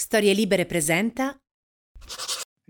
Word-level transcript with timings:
Storie 0.00 0.32
Libere 0.32 0.64
presenta 0.64 1.38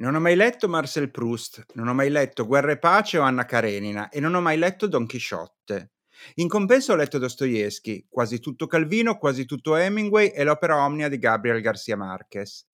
Non 0.00 0.16
ho 0.16 0.18
mai 0.18 0.34
letto 0.34 0.68
Marcel 0.68 1.12
Proust, 1.12 1.64
non 1.74 1.86
ho 1.86 1.94
mai 1.94 2.10
letto 2.10 2.44
Guerra 2.44 2.72
e 2.72 2.78
Pace 2.78 3.18
o 3.18 3.22
Anna 3.22 3.44
Karenina 3.44 4.08
e 4.08 4.18
non 4.18 4.34
ho 4.34 4.40
mai 4.40 4.58
letto 4.58 4.88
Don 4.88 5.06
Chisciotte. 5.06 5.92
In 6.34 6.48
compenso 6.48 6.92
ho 6.92 6.96
letto 6.96 7.18
Dostoevsky, 7.18 8.08
quasi 8.10 8.40
tutto 8.40 8.66
Calvino, 8.66 9.16
quasi 9.16 9.44
tutto 9.44 9.76
Hemingway 9.76 10.30
e 10.30 10.42
l'opera 10.42 10.84
Omnia 10.84 11.08
di 11.08 11.18
Gabriel 11.18 11.60
Garcia 11.60 11.94
Marquez. 11.94 12.66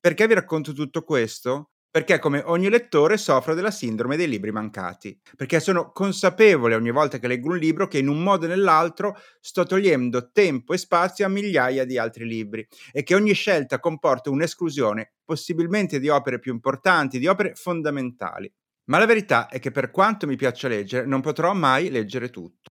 Perché 0.00 0.26
vi 0.26 0.34
racconto 0.34 0.72
tutto 0.72 1.04
questo? 1.04 1.70
Perché 1.96 2.18
come 2.18 2.42
ogni 2.44 2.68
lettore 2.68 3.16
soffro 3.16 3.54
della 3.54 3.70
sindrome 3.70 4.18
dei 4.18 4.28
libri 4.28 4.52
mancati, 4.52 5.18
perché 5.34 5.60
sono 5.60 5.92
consapevole 5.92 6.74
ogni 6.74 6.90
volta 6.90 7.18
che 7.18 7.26
leggo 7.26 7.48
un 7.48 7.56
libro 7.56 7.88
che 7.88 7.96
in 7.96 8.08
un 8.08 8.22
modo 8.22 8.44
o 8.44 8.48
nell'altro 8.50 9.16
sto 9.40 9.64
togliendo 9.64 10.30
tempo 10.30 10.74
e 10.74 10.76
spazio 10.76 11.24
a 11.24 11.30
migliaia 11.30 11.86
di 11.86 11.96
altri 11.96 12.26
libri 12.26 12.68
e 12.92 13.02
che 13.02 13.14
ogni 13.14 13.32
scelta 13.32 13.80
comporta 13.80 14.28
un'esclusione, 14.28 15.14
possibilmente 15.24 15.98
di 15.98 16.10
opere 16.10 16.38
più 16.38 16.52
importanti, 16.52 17.18
di 17.18 17.28
opere 17.28 17.54
fondamentali. 17.54 18.52
Ma 18.90 18.98
la 18.98 19.06
verità 19.06 19.48
è 19.48 19.58
che 19.58 19.70
per 19.70 19.90
quanto 19.90 20.26
mi 20.26 20.36
piaccia 20.36 20.68
leggere, 20.68 21.06
non 21.06 21.22
potrò 21.22 21.54
mai 21.54 21.88
leggere 21.88 22.28
tutto. 22.28 22.75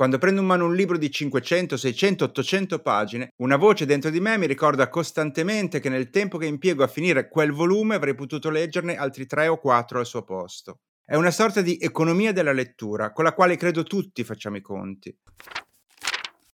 Quando 0.00 0.16
prendo 0.16 0.40
in 0.40 0.46
mano 0.46 0.64
un 0.64 0.74
libro 0.74 0.96
di 0.96 1.10
500, 1.10 1.76
600, 1.76 2.24
800 2.24 2.78
pagine, 2.78 3.34
una 3.42 3.56
voce 3.56 3.84
dentro 3.84 4.08
di 4.08 4.18
me 4.18 4.38
mi 4.38 4.46
ricorda 4.46 4.88
costantemente 4.88 5.78
che 5.78 5.90
nel 5.90 6.08
tempo 6.08 6.38
che 6.38 6.46
impiego 6.46 6.82
a 6.82 6.86
finire 6.86 7.28
quel 7.28 7.52
volume 7.52 7.96
avrei 7.96 8.14
potuto 8.14 8.48
leggerne 8.48 8.96
altri 8.96 9.26
3 9.26 9.48
o 9.48 9.58
4 9.58 9.98
al 9.98 10.06
suo 10.06 10.22
posto. 10.22 10.78
È 11.04 11.16
una 11.16 11.30
sorta 11.30 11.60
di 11.60 11.76
economia 11.78 12.32
della 12.32 12.54
lettura, 12.54 13.12
con 13.12 13.24
la 13.24 13.34
quale 13.34 13.58
credo 13.58 13.82
tutti 13.82 14.24
facciamo 14.24 14.56
i 14.56 14.62
conti. 14.62 15.14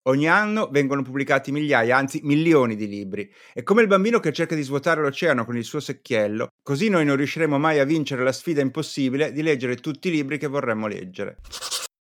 Ogni 0.05 0.27
anno 0.27 0.71
vengono 0.73 1.03
pubblicati 1.03 1.53
migliaia, 1.53 1.99
anzi 1.99 2.21
milioni 2.23 2.77
di 2.77 2.89
libri. 2.89 3.31
È 3.53 3.63
come 3.63 3.83
il 3.83 3.89
bambino 3.89 4.21
che 4.21 4.33
cerca 4.33 4.55
di 4.55 4.63
svuotare 4.63 5.03
l'oceano 5.03 5.45
con 5.45 5.59
il 5.59 5.65
suo 5.65 5.81
secchiello, 5.81 6.49
così 6.63 6.89
noi 6.89 7.05
non 7.05 7.17
riusciremo 7.17 7.59
mai 7.59 7.79
a 7.79 7.85
vincere 7.85 8.25
la 8.25 8.33
sfida 8.33 8.63
impossibile 8.63 9.33
di 9.33 9.43
leggere 9.43 9.77
tutti 9.77 10.09
i 10.09 10.13
libri 10.13 10.39
che 10.39 10.47
vorremmo 10.47 10.87
leggere. 10.87 11.41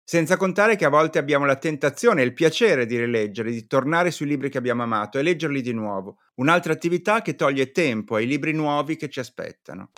Senza 0.09 0.37
contare 0.37 0.75
che 0.75 0.85
a 0.85 0.89
volte 0.89 1.19
abbiamo 1.19 1.45
la 1.45 1.57
tentazione 1.57 2.23
e 2.23 2.25
il 2.25 2.33
piacere 2.33 2.87
di 2.87 2.97
rileggere, 2.97 3.51
di 3.51 3.67
tornare 3.67 4.09
sui 4.09 4.25
libri 4.25 4.49
che 4.49 4.57
abbiamo 4.57 4.81
amato 4.81 5.19
e 5.19 5.21
leggerli 5.21 5.61
di 5.61 5.71
nuovo. 5.71 6.17
Un'altra 6.37 6.73
attività 6.73 7.21
che 7.21 7.35
toglie 7.35 7.69
tempo 7.69 8.15
ai 8.15 8.25
libri 8.25 8.51
nuovi 8.51 8.95
che 8.95 9.07
ci 9.07 9.19
aspettano. 9.19 9.91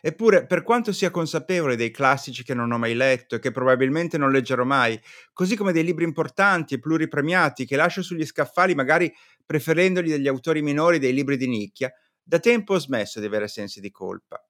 Eppure, 0.00 0.46
per 0.46 0.62
quanto 0.62 0.92
sia 0.92 1.10
consapevole 1.10 1.76
dei 1.76 1.90
classici 1.90 2.42
che 2.42 2.54
non 2.54 2.72
ho 2.72 2.78
mai 2.78 2.94
letto 2.94 3.34
e 3.34 3.38
che 3.38 3.50
probabilmente 3.50 4.16
non 4.16 4.30
leggerò 4.30 4.64
mai, 4.64 4.98
così 5.34 5.56
come 5.56 5.72
dei 5.72 5.84
libri 5.84 6.04
importanti 6.04 6.72
e 6.72 6.78
pluripremiati 6.78 7.66
che 7.66 7.76
lascio 7.76 8.00
sugli 8.00 8.24
scaffali 8.24 8.74
magari 8.74 9.12
preferendoli 9.44 10.08
degli 10.08 10.26
autori 10.26 10.62
minori 10.62 10.98
dei 10.98 11.12
libri 11.12 11.36
di 11.36 11.48
nicchia, 11.48 11.92
da 12.22 12.38
tempo 12.38 12.72
ho 12.72 12.78
smesso 12.78 13.20
di 13.20 13.26
avere 13.26 13.48
sensi 13.48 13.80
di 13.80 13.90
colpa. 13.90 14.42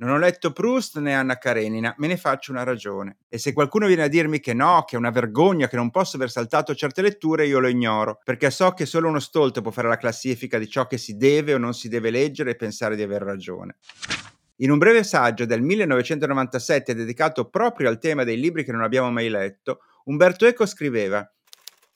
Non 0.00 0.12
ho 0.12 0.16
letto 0.16 0.50
Proust 0.50 0.98
né 0.98 1.14
Anna 1.14 1.36
Karenina, 1.36 1.94
me 1.98 2.06
ne 2.06 2.16
faccio 2.16 2.52
una 2.52 2.62
ragione. 2.62 3.18
E 3.28 3.36
se 3.36 3.52
qualcuno 3.52 3.86
viene 3.86 4.04
a 4.04 4.08
dirmi 4.08 4.40
che 4.40 4.54
no, 4.54 4.84
che 4.86 4.96
è 4.96 4.98
una 4.98 5.10
vergogna, 5.10 5.68
che 5.68 5.76
non 5.76 5.90
posso 5.90 6.16
aver 6.16 6.30
saltato 6.30 6.74
certe 6.74 7.02
letture, 7.02 7.46
io 7.46 7.58
lo 7.58 7.68
ignoro, 7.68 8.18
perché 8.24 8.50
so 8.50 8.72
che 8.72 8.86
solo 8.86 9.08
uno 9.08 9.20
stolto 9.20 9.60
può 9.60 9.70
fare 9.70 9.88
la 9.88 9.98
classifica 9.98 10.56
di 10.56 10.70
ciò 10.70 10.86
che 10.86 10.96
si 10.96 11.18
deve 11.18 11.52
o 11.52 11.58
non 11.58 11.74
si 11.74 11.88
deve 11.88 12.08
leggere 12.08 12.52
e 12.52 12.56
pensare 12.56 12.96
di 12.96 13.02
aver 13.02 13.20
ragione. 13.20 13.76
In 14.56 14.70
un 14.70 14.78
breve 14.78 15.04
saggio 15.04 15.44
del 15.44 15.60
1997 15.60 16.94
dedicato 16.94 17.50
proprio 17.50 17.90
al 17.90 17.98
tema 17.98 18.24
dei 18.24 18.40
libri 18.40 18.64
che 18.64 18.72
non 18.72 18.82
abbiamo 18.82 19.10
mai 19.10 19.28
letto, 19.28 19.80
Umberto 20.04 20.46
Eco 20.46 20.64
scriveva 20.64 21.30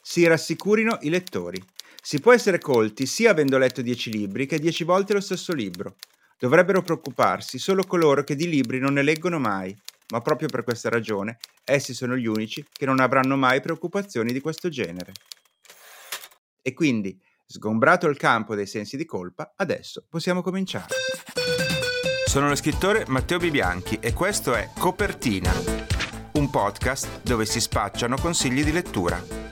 Si 0.03 0.27
rassicurino 0.27 0.99
i 1.01 1.09
lettori. 1.09 1.59
Si 2.03 2.21
può 2.21 2.35
essere 2.35 2.59
colti 2.59 3.07
sia 3.07 3.31
avendo 3.31 3.57
letto 3.57 3.81
dieci 3.81 4.13
libri 4.13 4.45
che 4.45 4.59
dieci 4.59 4.85
volte 4.85 5.15
lo 5.15 5.23
stesso 5.23 5.55
libro. 5.55 5.97
Dovrebbero 6.45 6.83
preoccuparsi 6.83 7.59
solo 7.59 7.85
coloro 7.85 8.23
che 8.23 8.37
di 8.37 8.47
libri 8.47 8.79
non 8.79 8.93
ne 8.93 9.01
leggono 9.01 9.39
mai, 9.39 9.75
ma 10.09 10.21
proprio 10.21 10.47
per 10.47 10.63
questa 10.63 10.91
ragione 10.91 11.39
essi 11.65 11.95
sono 11.95 12.19
gli 12.19 12.27
unici 12.27 12.63
che 12.71 12.85
non 12.85 13.01
avranno 13.01 13.35
mai 13.35 13.63
preoccupazioni 13.63 14.31
di 14.31 14.41
questo 14.41 14.69
genere. 14.69 15.13
E 16.61 16.75
quindi, 16.75 17.19
sgombrato 17.47 18.09
il 18.09 18.19
campo 18.19 18.55
dei 18.55 18.67
sensi 18.67 18.99
di 18.99 19.07
colpa, 19.07 19.55
adesso 19.57 20.05
possiamo 20.07 20.43
cominciare. 20.43 20.89
Sono 22.27 22.49
lo 22.49 22.57
scrittore 22.57 23.07
Matteo 23.09 23.39
Bibianchi 23.39 23.97
e 23.99 24.13
questo 24.13 24.53
è 24.53 24.69
Copertina, 24.77 25.51
un 26.33 26.51
podcast 26.51 27.23
dove 27.23 27.47
si 27.47 27.59
spacciano 27.59 28.19
consigli 28.19 28.63
di 28.63 28.73
lettura. 28.73 29.44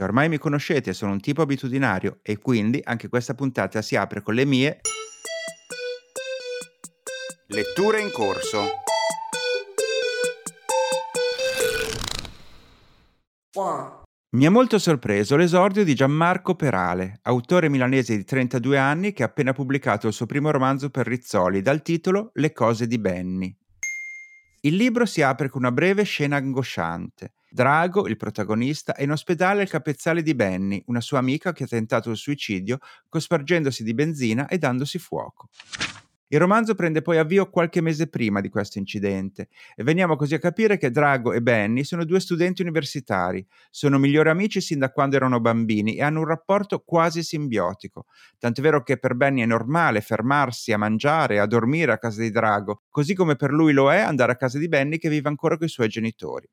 E 0.00 0.02
ormai 0.02 0.30
mi 0.30 0.38
conoscete, 0.38 0.94
sono 0.94 1.12
un 1.12 1.20
tipo 1.20 1.42
abitudinario 1.42 2.20
e 2.22 2.38
quindi 2.38 2.80
anche 2.82 3.10
questa 3.10 3.34
puntata 3.34 3.82
si 3.82 3.96
apre 3.96 4.22
con 4.22 4.32
le 4.32 4.46
mie 4.46 4.80
letture 7.48 8.00
in 8.00 8.10
corso. 8.10 8.64
Mi 14.36 14.46
ha 14.46 14.50
molto 14.50 14.78
sorpreso 14.78 15.36
l'esordio 15.36 15.84
di 15.84 15.94
Gianmarco 15.94 16.54
Perale, 16.54 17.18
autore 17.24 17.68
milanese 17.68 18.16
di 18.16 18.24
32 18.24 18.78
anni 18.78 19.12
che 19.12 19.22
ha 19.22 19.26
appena 19.26 19.52
pubblicato 19.52 20.06
il 20.06 20.14
suo 20.14 20.24
primo 20.24 20.50
romanzo 20.50 20.88
per 20.88 21.06
Rizzoli 21.06 21.60
dal 21.60 21.82
titolo 21.82 22.30
Le 22.32 22.52
cose 22.52 22.86
di 22.86 22.98
Benny. 22.98 23.54
Il 24.62 24.76
libro 24.76 25.04
si 25.04 25.20
apre 25.20 25.50
con 25.50 25.60
una 25.60 25.72
breve 25.72 26.04
scena 26.04 26.36
angosciante. 26.36 27.34
Drago, 27.52 28.06
il 28.06 28.16
protagonista, 28.16 28.94
è 28.94 29.02
in 29.02 29.10
ospedale 29.10 29.62
al 29.62 29.68
capezzale 29.68 30.22
di 30.22 30.34
Benny, 30.34 30.82
una 30.86 31.00
sua 31.00 31.18
amica 31.18 31.52
che 31.52 31.64
ha 31.64 31.66
tentato 31.66 32.10
il 32.10 32.16
suicidio 32.16 32.78
cospargendosi 33.08 33.82
di 33.82 33.92
benzina 33.92 34.46
e 34.46 34.56
dandosi 34.58 34.98
fuoco. 34.98 35.48
Il 36.32 36.38
romanzo 36.38 36.76
prende 36.76 37.02
poi 37.02 37.18
avvio 37.18 37.50
qualche 37.50 37.80
mese 37.80 38.08
prima 38.08 38.40
di 38.40 38.48
questo 38.48 38.78
incidente 38.78 39.48
e 39.74 39.82
veniamo 39.82 40.14
così 40.14 40.34
a 40.34 40.38
capire 40.38 40.76
che 40.76 40.92
Drago 40.92 41.32
e 41.32 41.42
Benny 41.42 41.82
sono 41.82 42.04
due 42.04 42.20
studenti 42.20 42.62
universitari, 42.62 43.44
sono 43.68 43.98
migliori 43.98 44.28
amici 44.28 44.60
sin 44.60 44.78
da 44.78 44.92
quando 44.92 45.16
erano 45.16 45.40
bambini 45.40 45.96
e 45.96 46.04
hanno 46.04 46.20
un 46.20 46.26
rapporto 46.26 46.84
quasi 46.86 47.24
simbiotico, 47.24 48.06
tanto 48.38 48.60
è 48.60 48.62
vero 48.62 48.84
che 48.84 48.96
per 48.96 49.16
Benny 49.16 49.42
è 49.42 49.46
normale 49.46 50.02
fermarsi 50.02 50.70
a 50.70 50.78
mangiare 50.78 51.34
e 51.34 51.38
a 51.38 51.46
dormire 51.46 51.90
a 51.90 51.98
casa 51.98 52.20
di 52.20 52.30
Drago, 52.30 52.82
così 52.90 53.12
come 53.14 53.34
per 53.34 53.50
lui 53.50 53.72
lo 53.72 53.90
è 53.90 53.98
andare 53.98 54.30
a 54.30 54.36
casa 54.36 54.58
di 54.58 54.68
Benny 54.68 54.98
che 54.98 55.08
vive 55.08 55.28
ancora 55.28 55.56
con 55.56 55.66
i 55.66 55.70
suoi 55.70 55.88
genitori. 55.88 56.48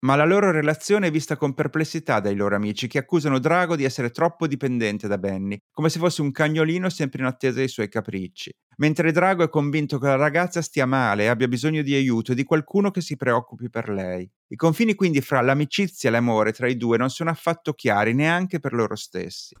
Ma 0.00 0.14
la 0.14 0.24
loro 0.24 0.52
relazione 0.52 1.08
è 1.08 1.10
vista 1.10 1.36
con 1.36 1.54
perplessità 1.54 2.20
dai 2.20 2.36
loro 2.36 2.54
amici 2.54 2.86
che 2.86 2.98
accusano 2.98 3.40
Drago 3.40 3.74
di 3.74 3.82
essere 3.82 4.10
troppo 4.10 4.46
dipendente 4.46 5.08
da 5.08 5.18
Benny, 5.18 5.58
come 5.72 5.88
se 5.88 5.98
fosse 5.98 6.22
un 6.22 6.30
cagnolino 6.30 6.88
sempre 6.88 7.18
in 7.20 7.26
attesa 7.26 7.58
dei 7.58 7.66
suoi 7.66 7.88
capricci. 7.88 8.52
Mentre 8.76 9.10
Drago 9.10 9.42
è 9.42 9.48
convinto 9.48 9.98
che 9.98 10.06
la 10.06 10.14
ragazza 10.14 10.62
stia 10.62 10.86
male 10.86 11.24
e 11.24 11.26
abbia 11.26 11.48
bisogno 11.48 11.82
di 11.82 11.94
aiuto 11.94 12.30
e 12.30 12.36
di 12.36 12.44
qualcuno 12.44 12.92
che 12.92 13.00
si 13.00 13.16
preoccupi 13.16 13.68
per 13.70 13.88
lei. 13.88 14.30
I 14.46 14.56
confini 14.56 14.94
quindi 14.94 15.20
fra 15.20 15.40
l'amicizia 15.40 16.10
e 16.10 16.12
l'amore 16.12 16.52
tra 16.52 16.68
i 16.68 16.76
due 16.76 16.96
non 16.96 17.10
sono 17.10 17.30
affatto 17.30 17.72
chiari 17.72 18.14
neanche 18.14 18.60
per 18.60 18.74
loro 18.74 18.94
stessi. 18.94 19.56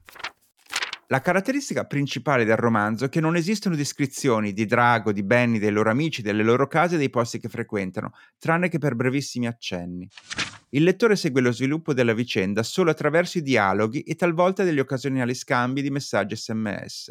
La 1.10 1.22
caratteristica 1.22 1.86
principale 1.86 2.44
del 2.44 2.58
romanzo 2.58 3.06
è 3.06 3.08
che 3.08 3.20
non 3.20 3.34
esistono 3.34 3.74
descrizioni 3.74 4.52
di 4.52 4.66
Drago, 4.66 5.10
di 5.10 5.22
Benny, 5.22 5.58
dei 5.58 5.70
loro 5.70 5.88
amici, 5.88 6.20
delle 6.20 6.42
loro 6.42 6.66
case 6.66 6.96
e 6.96 6.98
dei 6.98 7.08
posti 7.08 7.38
che 7.38 7.48
frequentano, 7.48 8.12
tranne 8.38 8.68
che 8.68 8.76
per 8.76 8.94
brevissimi 8.94 9.46
accenni. 9.46 10.06
Il 10.70 10.82
lettore 10.82 11.16
segue 11.16 11.40
lo 11.40 11.50
sviluppo 11.50 11.94
della 11.94 12.12
vicenda 12.12 12.62
solo 12.62 12.90
attraverso 12.90 13.38
i 13.38 13.42
dialoghi 13.42 14.02
e 14.02 14.16
talvolta 14.16 14.64
degli 14.64 14.80
occasionali 14.80 15.34
scambi 15.34 15.80
di 15.80 15.88
messaggi 15.88 16.36
sms. 16.36 17.10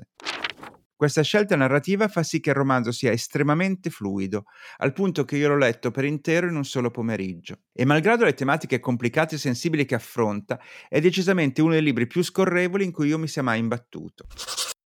Questa 0.97 1.21
scelta 1.21 1.55
narrativa 1.55 2.07
fa 2.07 2.23
sì 2.23 2.39
che 2.39 2.49
il 2.49 2.55
romanzo 2.55 2.91
sia 2.91 3.11
estremamente 3.11 3.91
fluido, 3.91 4.45
al 4.77 4.93
punto 4.93 5.25
che 5.25 5.37
io 5.37 5.47
l'ho 5.47 5.55
letto 5.55 5.91
per 5.91 6.05
intero 6.05 6.47
in 6.47 6.55
un 6.55 6.65
solo 6.65 6.89
pomeriggio. 6.89 7.59
E 7.71 7.85
malgrado 7.85 8.25
le 8.25 8.33
tematiche 8.33 8.79
complicate 8.79 9.35
e 9.35 9.37
sensibili 9.37 9.85
che 9.85 9.93
affronta, 9.93 10.59
è 10.89 10.99
decisamente 10.99 11.61
uno 11.61 11.73
dei 11.73 11.83
libri 11.83 12.07
più 12.07 12.23
scorrevoli 12.23 12.83
in 12.83 12.91
cui 12.91 13.09
io 13.09 13.19
mi 13.19 13.27
sia 13.27 13.43
mai 13.43 13.59
imbattuto. 13.59 14.25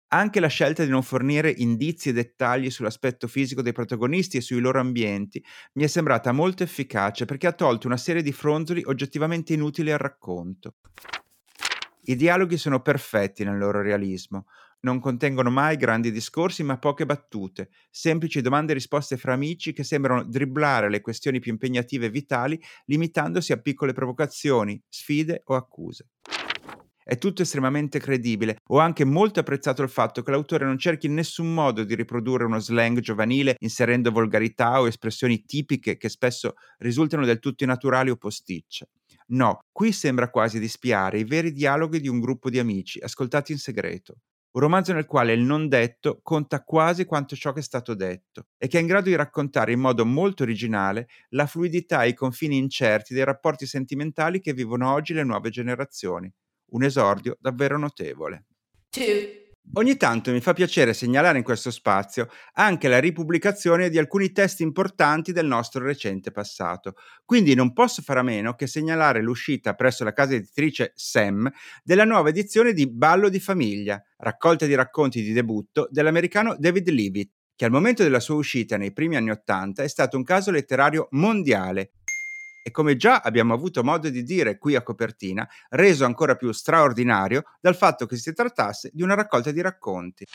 Anche 0.09 0.39
la 0.39 0.47
scelta 0.47 0.83
di 0.83 0.91
non 0.91 1.01
fornire 1.01 1.49
indizi 1.49 2.09
e 2.09 2.13
dettagli 2.13 2.69
sull'aspetto 2.69 3.27
fisico 3.27 3.63
dei 3.63 3.73
protagonisti 3.73 4.37
e 4.37 4.41
sui 4.41 4.59
loro 4.59 4.79
ambienti 4.79 5.43
mi 5.73 5.85
è 5.85 5.87
sembrata 5.87 6.31
molto 6.31 6.61
efficace 6.61 7.25
perché 7.25 7.47
ha 7.47 7.53
tolto 7.53 7.87
una 7.87 7.97
serie 7.97 8.21
di 8.21 8.31
fronzoli 8.31 8.83
oggettivamente 8.85 9.53
inutili 9.53 9.91
al 9.91 9.97
racconto. 9.97 10.75
I 12.07 12.15
dialoghi 12.15 12.57
sono 12.57 12.83
perfetti 12.83 13.43
nel 13.43 13.57
loro 13.57 13.81
realismo, 13.81 14.45
non 14.85 14.99
contengono 14.99 15.49
mai 15.49 15.77
grandi 15.77 16.11
discorsi 16.11 16.61
ma 16.61 16.77
poche 16.77 17.07
battute, 17.07 17.69
semplici 17.89 18.39
domande 18.41 18.71
e 18.71 18.75
risposte 18.75 19.17
fra 19.17 19.33
amici 19.33 19.73
che 19.73 19.83
sembrano 19.83 20.23
dribblare 20.23 20.91
le 20.91 21.01
questioni 21.01 21.39
più 21.39 21.51
impegnative 21.51 22.05
e 22.05 22.11
vitali 22.11 22.61
limitandosi 22.85 23.51
a 23.51 23.57
piccole 23.57 23.93
provocazioni, 23.93 24.79
sfide 24.87 25.41
o 25.45 25.55
accuse. 25.55 26.09
È 27.03 27.17
tutto 27.17 27.41
estremamente 27.41 27.99
credibile. 27.99 28.57
Ho 28.69 28.79
anche 28.79 29.05
molto 29.05 29.39
apprezzato 29.39 29.81
il 29.81 29.89
fatto 29.89 30.21
che 30.21 30.31
l'autore 30.31 30.65
non 30.65 30.77
cerchi 30.77 31.07
in 31.07 31.13
nessun 31.13 31.51
modo 31.51 31.83
di 31.83 31.93
riprodurre 31.95 32.45
uno 32.45 32.59
slang 32.59 32.99
giovanile 32.99 33.55
inserendo 33.59 34.11
volgarità 34.11 34.79
o 34.79 34.87
espressioni 34.87 35.45
tipiche 35.45 35.97
che 35.97 36.09
spesso 36.09 36.53
risultano 36.77 37.25
del 37.25 37.39
tutto 37.39 37.63
innaturali 37.63 38.11
o 38.11 38.17
posticce. 38.17 38.89
No, 39.27 39.59
qui 39.71 39.91
sembra 39.91 40.29
quasi 40.29 40.59
di 40.59 40.67
spiare 40.67 41.19
i 41.19 41.23
veri 41.23 41.51
dialoghi 41.51 41.99
di 41.99 42.07
un 42.07 42.19
gruppo 42.19 42.49
di 42.51 42.59
amici, 42.59 42.99
ascoltati 42.99 43.51
in 43.51 43.59
segreto. 43.59 44.17
Un 44.55 44.61
romanzo 44.61 44.93
nel 44.93 45.05
quale 45.05 45.33
il 45.33 45.41
non 45.41 45.67
detto 45.67 46.21
conta 46.23 46.63
quasi 46.63 47.03
quanto 47.03 47.35
ciò 47.35 47.51
che 47.51 47.59
è 47.59 47.63
stato 47.63 47.93
detto 47.93 48.47
e 48.57 48.69
che 48.69 48.77
è 48.77 48.81
in 48.81 48.87
grado 48.87 49.09
di 49.09 49.15
raccontare 49.15 49.73
in 49.73 49.81
modo 49.81 50.05
molto 50.05 50.43
originale 50.43 51.09
la 51.31 51.45
fluidità 51.45 52.03
e 52.03 52.09
i 52.09 52.13
confini 52.13 52.55
incerti 52.55 53.13
dei 53.13 53.25
rapporti 53.25 53.65
sentimentali 53.65 54.39
che 54.39 54.53
vivono 54.53 54.93
oggi 54.93 55.13
le 55.13 55.25
nuove 55.25 55.49
generazioni. 55.49 56.31
Un 56.67 56.83
esordio 56.83 57.35
davvero 57.37 57.77
notevole. 57.77 58.45
Two. 58.89 59.44
Ogni 59.73 59.97
tanto 59.97 60.31
mi 60.31 60.39
fa 60.39 60.53
piacere 60.53 60.93
segnalare 60.93 61.37
in 61.37 61.43
questo 61.43 61.69
spazio 61.69 62.29
anche 62.53 62.87
la 62.87 62.99
ripubblicazione 62.99 63.89
di 63.89 63.97
alcuni 63.97 64.31
testi 64.31 64.63
importanti 64.63 65.33
del 65.33 65.47
nostro 65.47 65.83
recente 65.83 66.31
passato, 66.31 66.95
quindi 67.25 67.55
non 67.55 67.73
posso 67.73 68.01
fare 68.01 68.19
a 68.19 68.23
meno 68.23 68.53
che 68.53 68.67
segnalare 68.67 69.21
l'uscita 69.21 69.73
presso 69.73 70.05
la 70.05 70.13
casa 70.13 70.35
editrice 70.35 70.93
SEM 70.95 71.51
della 71.83 72.05
nuova 72.05 72.29
edizione 72.29 72.71
di 72.71 72.89
Ballo 72.89 73.27
di 73.27 73.39
famiglia, 73.39 74.01
raccolta 74.17 74.65
di 74.65 74.75
racconti 74.75 75.21
di 75.21 75.33
debutto 75.33 75.89
dell'americano 75.91 76.55
David 76.57 76.89
Leavitt, 76.89 77.33
che 77.55 77.65
al 77.65 77.71
momento 77.71 78.03
della 78.03 78.19
sua 78.19 78.35
uscita 78.35 78.77
nei 78.77 78.93
primi 78.93 79.17
anni 79.17 79.31
Ottanta 79.31 79.83
è 79.83 79.87
stato 79.87 80.15
un 80.15 80.23
caso 80.23 80.51
letterario 80.51 81.07
mondiale 81.11 81.91
e 82.67 82.71
come 82.71 82.95
già 82.95 83.19
abbiamo 83.19 83.53
avuto 83.53 83.83
modo 83.83 84.09
di 84.09 84.23
dire 84.23 84.57
qui 84.57 84.73
a 84.73 84.81
copertina, 84.81 85.47
reso 85.69 86.03
ancora 86.03 86.33
più 86.33 86.51
straordinario 86.51 87.43
dal 87.61 87.75
fatto 87.75 88.07
che 88.07 88.15
si 88.15 88.33
trattasse 88.33 88.89
di 88.91 89.03
una 89.03 89.13
raccolta 89.13 89.51
di 89.51 89.61
racconti. 89.61 90.25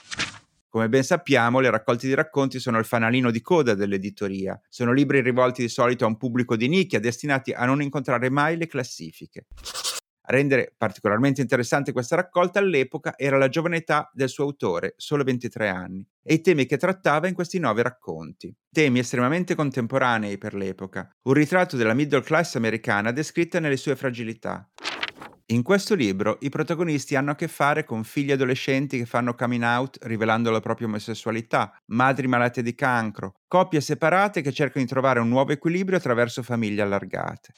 Come 0.69 0.89
ben 0.89 1.03
sappiamo, 1.03 1.59
le 1.59 1.71
raccolte 1.71 2.07
di 2.07 2.15
racconti 2.15 2.61
sono 2.61 2.79
il 2.79 2.85
fanalino 2.85 3.33
di 3.33 3.41
coda 3.41 3.75
dell'editoria. 3.75 4.61
Sono 4.69 4.93
libri 4.93 5.21
rivolti 5.23 5.63
di 5.63 5.69
solito 5.69 6.05
a 6.05 6.07
un 6.07 6.19
pubblico 6.19 6.55
di 6.55 6.69
nicchia 6.69 7.01
destinati 7.01 7.51
a 7.51 7.65
non 7.65 7.83
incontrare 7.83 8.31
mai 8.31 8.57
le 8.57 8.69
classifiche. 8.69 9.47
A 10.31 10.33
rendere 10.33 10.73
particolarmente 10.77 11.41
interessante 11.41 11.91
questa 11.91 12.15
raccolta 12.15 12.61
all'epoca 12.61 13.15
era 13.17 13.37
la 13.37 13.49
giovane 13.49 13.79
età 13.79 14.09
del 14.15 14.29
suo 14.29 14.45
autore, 14.45 14.95
solo 14.97 15.25
23 15.25 15.69
anni, 15.69 16.07
e 16.23 16.35
i 16.35 16.41
temi 16.41 16.67
che 16.67 16.77
trattava 16.77 17.27
in 17.27 17.35
questi 17.35 17.59
nove 17.59 17.83
racconti. 17.83 18.55
Temi 18.71 19.01
estremamente 19.01 19.57
contemporanei 19.57 20.39
per 20.39 20.55
l'epoca, 20.55 21.11
un 21.23 21.33
ritratto 21.33 21.77
della 21.77 21.95
middle 21.95 22.23
class 22.23 22.55
americana 22.55 23.11
descritta 23.11 23.59
nelle 23.59 23.77
sue 23.77 23.97
fragilità. 23.97 24.71
In 25.47 25.65
questo 25.65 25.97
libro 25.97 26.39
i 26.43 26.49
protagonisti 26.49 27.17
hanno 27.17 27.33
a 27.33 27.35
che 27.35 27.49
fare 27.49 27.83
con 27.83 28.05
figli 28.05 28.31
adolescenti 28.31 28.99
che 28.99 29.07
fanno 29.07 29.35
coming 29.35 29.65
out 29.65 29.99
rivelando 30.03 30.53
la 30.53 30.61
propria 30.61 30.87
omosessualità, 30.87 31.77
madri 31.87 32.29
malate 32.29 32.63
di 32.63 32.77
cancro, 32.77 33.35
coppie 33.49 33.81
separate 33.81 34.43
che 34.43 34.53
cercano 34.53 34.85
di 34.85 34.91
trovare 34.93 35.19
un 35.19 35.29
nuovo 35.29 35.51
equilibrio 35.51 35.99
attraverso 35.99 36.45
famiglie 36.45 36.83
allargate. 36.83 37.53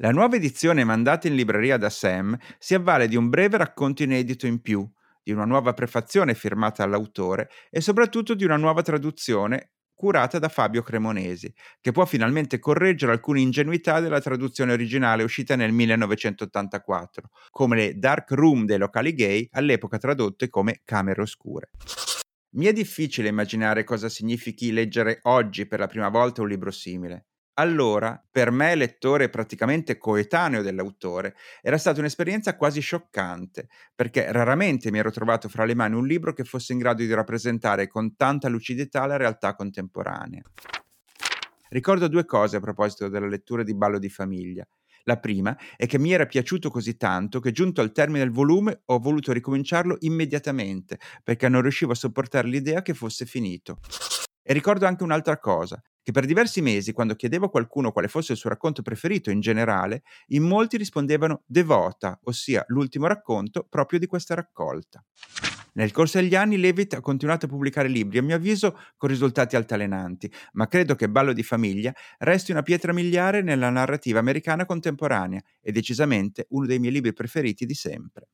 La 0.00 0.12
nuova 0.12 0.36
edizione 0.36 0.84
mandata 0.84 1.26
in 1.26 1.34
libreria 1.34 1.76
da 1.76 1.90
Sam 1.90 2.38
si 2.56 2.74
avvale 2.74 3.08
di 3.08 3.16
un 3.16 3.28
breve 3.28 3.56
racconto 3.56 4.04
inedito 4.04 4.46
in 4.46 4.60
più, 4.62 4.88
di 5.24 5.32
una 5.32 5.44
nuova 5.44 5.74
prefazione 5.74 6.34
firmata 6.34 6.84
dall'autore 6.84 7.50
e 7.68 7.80
soprattutto 7.80 8.34
di 8.34 8.44
una 8.44 8.56
nuova 8.56 8.82
traduzione 8.82 9.72
curata 9.94 10.38
da 10.38 10.48
Fabio 10.48 10.82
Cremonesi, 10.82 11.52
che 11.80 11.90
può 11.90 12.04
finalmente 12.04 12.60
correggere 12.60 13.10
alcune 13.10 13.40
ingenuità 13.40 13.98
della 13.98 14.20
traduzione 14.20 14.70
originale 14.70 15.24
uscita 15.24 15.56
nel 15.56 15.72
1984, 15.72 17.30
come 17.50 17.74
le 17.74 17.98
dark 17.98 18.30
room 18.30 18.66
dei 18.66 18.78
locali 18.78 19.12
gay, 19.14 19.48
all'epoca 19.50 19.98
tradotte 19.98 20.48
come 20.48 20.80
camere 20.84 21.22
oscure. 21.22 21.70
Mi 22.50 22.66
è 22.66 22.72
difficile 22.72 23.30
immaginare 23.30 23.82
cosa 23.82 24.08
significhi 24.08 24.70
leggere 24.70 25.18
oggi 25.22 25.66
per 25.66 25.80
la 25.80 25.88
prima 25.88 26.08
volta 26.08 26.40
un 26.40 26.48
libro 26.48 26.70
simile. 26.70 27.24
Allora, 27.58 28.24
per 28.30 28.52
me, 28.52 28.76
lettore 28.76 29.28
praticamente 29.28 29.98
coetaneo 29.98 30.62
dell'autore, 30.62 31.34
era 31.60 31.76
stata 31.76 31.98
un'esperienza 31.98 32.56
quasi 32.56 32.80
scioccante, 32.80 33.68
perché 33.96 34.30
raramente 34.30 34.92
mi 34.92 34.98
ero 34.98 35.10
trovato 35.10 35.48
fra 35.48 35.64
le 35.64 35.74
mani 35.74 35.96
un 35.96 36.06
libro 36.06 36.32
che 36.32 36.44
fosse 36.44 36.72
in 36.72 36.78
grado 36.78 37.02
di 37.02 37.12
rappresentare 37.12 37.88
con 37.88 38.14
tanta 38.14 38.48
lucidità 38.48 39.06
la 39.06 39.16
realtà 39.16 39.56
contemporanea. 39.56 40.42
Ricordo 41.70 42.06
due 42.06 42.24
cose 42.24 42.56
a 42.56 42.60
proposito 42.60 43.08
della 43.08 43.26
lettura 43.26 43.64
di 43.64 43.74
Ballo 43.74 43.98
di 43.98 44.08
famiglia. 44.08 44.66
La 45.02 45.18
prima 45.18 45.56
è 45.76 45.86
che 45.86 45.98
mi 45.98 46.12
era 46.12 46.26
piaciuto 46.26 46.70
così 46.70 46.96
tanto 46.96 47.40
che 47.40 47.50
giunto 47.50 47.80
al 47.80 47.90
termine 47.90 48.20
del 48.20 48.30
volume 48.30 48.82
ho 48.84 49.00
voluto 49.00 49.32
ricominciarlo 49.32 49.96
immediatamente, 50.00 51.00
perché 51.24 51.48
non 51.48 51.62
riuscivo 51.62 51.90
a 51.90 51.96
sopportare 51.96 52.46
l'idea 52.46 52.82
che 52.82 52.94
fosse 52.94 53.26
finito. 53.26 53.80
E 54.42 54.52
ricordo 54.52 54.86
anche 54.86 55.02
un'altra 55.02 55.38
cosa, 55.38 55.82
che 56.08 56.14
per 56.14 56.24
diversi 56.24 56.62
mesi, 56.62 56.94
quando 56.94 57.14
chiedevo 57.16 57.44
a 57.44 57.50
qualcuno 57.50 57.92
quale 57.92 58.08
fosse 58.08 58.32
il 58.32 58.38
suo 58.38 58.48
racconto 58.48 58.80
preferito 58.80 59.30
in 59.30 59.40
generale, 59.40 60.04
in 60.28 60.42
molti 60.42 60.78
rispondevano 60.78 61.42
Devota, 61.44 62.18
ossia 62.22 62.64
l'ultimo 62.68 63.06
racconto 63.06 63.66
proprio 63.68 63.98
di 63.98 64.06
questa 64.06 64.34
raccolta. 64.34 65.04
Nel 65.74 65.92
corso 65.92 66.18
degli 66.18 66.34
anni 66.34 66.56
Levitt 66.56 66.94
ha 66.94 67.02
continuato 67.02 67.44
a 67.44 67.50
pubblicare 67.50 67.88
libri, 67.88 68.16
a 68.16 68.22
mio 68.22 68.36
avviso 68.36 68.78
con 68.96 69.10
risultati 69.10 69.54
altalenanti, 69.54 70.32
ma 70.52 70.66
credo 70.66 70.94
che 70.94 71.10
Ballo 71.10 71.34
di 71.34 71.42
famiglia 71.42 71.92
resti 72.20 72.52
una 72.52 72.62
pietra 72.62 72.94
miliare 72.94 73.42
nella 73.42 73.68
narrativa 73.68 74.18
americana 74.18 74.64
contemporanea 74.64 75.42
e 75.60 75.72
decisamente 75.72 76.46
uno 76.52 76.64
dei 76.64 76.78
miei 76.78 76.94
libri 76.94 77.12
preferiti 77.12 77.66
di 77.66 77.74
sempre. 77.74 78.28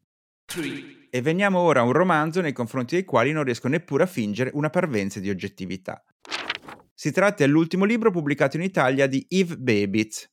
E 1.10 1.20
veniamo 1.22 1.58
ora 1.58 1.80
a 1.80 1.84
un 1.84 1.92
romanzo 1.92 2.40
nei 2.40 2.52
confronti 2.52 2.94
dei 2.94 3.04
quali 3.04 3.32
non 3.32 3.42
riesco 3.42 3.66
neppure 3.66 4.04
a 4.04 4.06
fingere 4.06 4.52
una 4.54 4.70
parvenza 4.70 5.18
di 5.18 5.28
oggettività. 5.28 6.00
Si 6.96 7.10
tratta 7.10 7.44
dell'ultimo 7.44 7.84
libro 7.84 8.12
pubblicato 8.12 8.56
in 8.56 8.62
Italia 8.62 9.08
di 9.08 9.26
Eve 9.28 9.56
Babitz. 9.56 10.30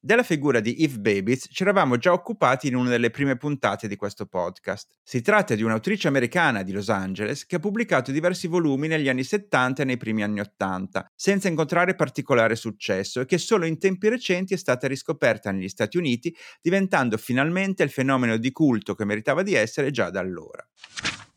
Della 0.00 0.22
figura 0.22 0.60
di 0.60 0.74
Eve 0.78 0.98
Babitz 0.98 1.48
ci 1.52 1.62
eravamo 1.62 1.98
già 1.98 2.14
occupati 2.14 2.66
in 2.66 2.76
una 2.76 2.88
delle 2.88 3.10
prime 3.10 3.36
puntate 3.36 3.88
di 3.88 3.96
questo 3.96 4.24
podcast. 4.24 4.88
Si 5.02 5.20
tratta 5.20 5.54
di 5.54 5.62
un'autrice 5.62 6.08
americana 6.08 6.62
di 6.62 6.72
Los 6.72 6.88
Angeles 6.88 7.44
che 7.44 7.56
ha 7.56 7.58
pubblicato 7.58 8.10
diversi 8.10 8.46
volumi 8.46 8.88
negli 8.88 9.10
anni 9.10 9.22
70 9.22 9.82
e 9.82 9.84
nei 9.84 9.98
primi 9.98 10.22
anni 10.22 10.40
80, 10.40 11.12
senza 11.14 11.48
incontrare 11.48 11.94
particolare 11.94 12.56
successo 12.56 13.20
e 13.20 13.26
che 13.26 13.36
solo 13.36 13.66
in 13.66 13.78
tempi 13.78 14.08
recenti 14.08 14.54
è 14.54 14.56
stata 14.56 14.88
riscoperta 14.88 15.52
negli 15.52 15.68
Stati 15.68 15.98
Uniti, 15.98 16.34
diventando 16.62 17.18
finalmente 17.18 17.82
il 17.82 17.90
fenomeno 17.90 18.38
di 18.38 18.50
culto 18.50 18.94
che 18.94 19.04
meritava 19.04 19.42
di 19.42 19.52
essere 19.52 19.90
già 19.90 20.08
da 20.08 20.20
allora. 20.20 20.66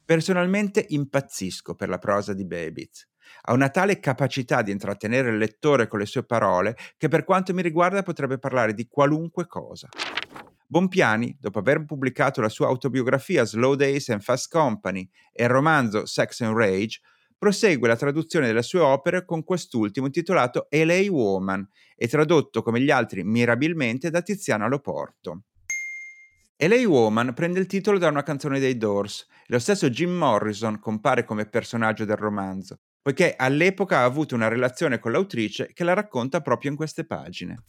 Personalmente 0.06 0.86
impazzisco 0.90 1.74
per 1.74 1.90
la 1.90 1.98
prosa 1.98 2.34
di 2.34 2.46
Babitz 2.46 3.08
ha 3.48 3.54
una 3.54 3.70
tale 3.70 4.00
capacità 4.00 4.62
di 4.62 4.72
intrattenere 4.72 5.30
il 5.30 5.38
lettore 5.38 5.88
con 5.88 5.98
le 5.98 6.06
sue 6.06 6.24
parole 6.24 6.76
che 6.96 7.08
per 7.08 7.24
quanto 7.24 7.56
mi 7.56 7.64
riguarda 7.64 8.04
potrebbe 8.04 8.38
parlare 8.38 8.76
di 8.76 8.88
qualunque 8.88 9.48
cosa. 9.48 9.90
Bompiani, 10.68 11.36
dopo 11.40 11.60
aver 11.60 11.86
pubblicato 11.86 12.40
la 12.42 12.50
sua 12.50 12.68
autobiografia 12.68 13.46
Slow 13.46 13.76
Days 13.76 14.10
and 14.10 14.22
Fast 14.22 14.52
Company 14.52 15.10
e 15.32 15.44
il 15.44 15.50
romanzo 15.50 16.06
Sex 16.06 16.42
and 16.42 16.56
Rage, 16.56 17.00
prosegue 17.38 17.88
la 17.88 17.96
traduzione 17.96 18.48
delle 18.48 18.64
sue 18.64 18.80
opere 18.80 19.26
con 19.26 19.44
quest'ultimo 19.44 20.08
intitolato 20.08 20.68
LA 20.70 21.06
Woman 21.10 21.68
e 21.96 22.08
tradotto 22.08 22.62
come 22.62 22.82
gli 22.82 22.90
altri 22.90 23.24
mirabilmente 23.24 24.10
da 24.10 24.22
Tiziana 24.22 24.68
Loporto. 24.68 25.44
LA 26.58 26.88
Woman 26.88 27.34
prende 27.34 27.60
il 27.60 27.66
titolo 27.66 27.98
da 27.98 28.08
una 28.08 28.24
canzone 28.24 28.60
dei 28.60 28.78
Doors 28.78 29.28
e 29.42 29.48
lo 29.48 29.60
stesso 29.60 29.90
Jim 29.90 30.12
Morrison 30.12 30.80
compare 30.80 31.26
come 31.26 31.50
personaggio 31.50 32.06
del 32.06 32.16
romanzo, 32.16 32.80
poiché 33.02 33.36
all'epoca 33.36 33.98
ha 33.98 34.04
avuto 34.06 34.36
una 34.36 34.48
relazione 34.48 34.98
con 34.98 35.12
l'autrice 35.12 35.72
che 35.74 35.84
la 35.84 35.92
racconta 35.92 36.40
proprio 36.40 36.72
in 36.72 36.78
queste 36.78 37.06
pagine. 37.06 37.66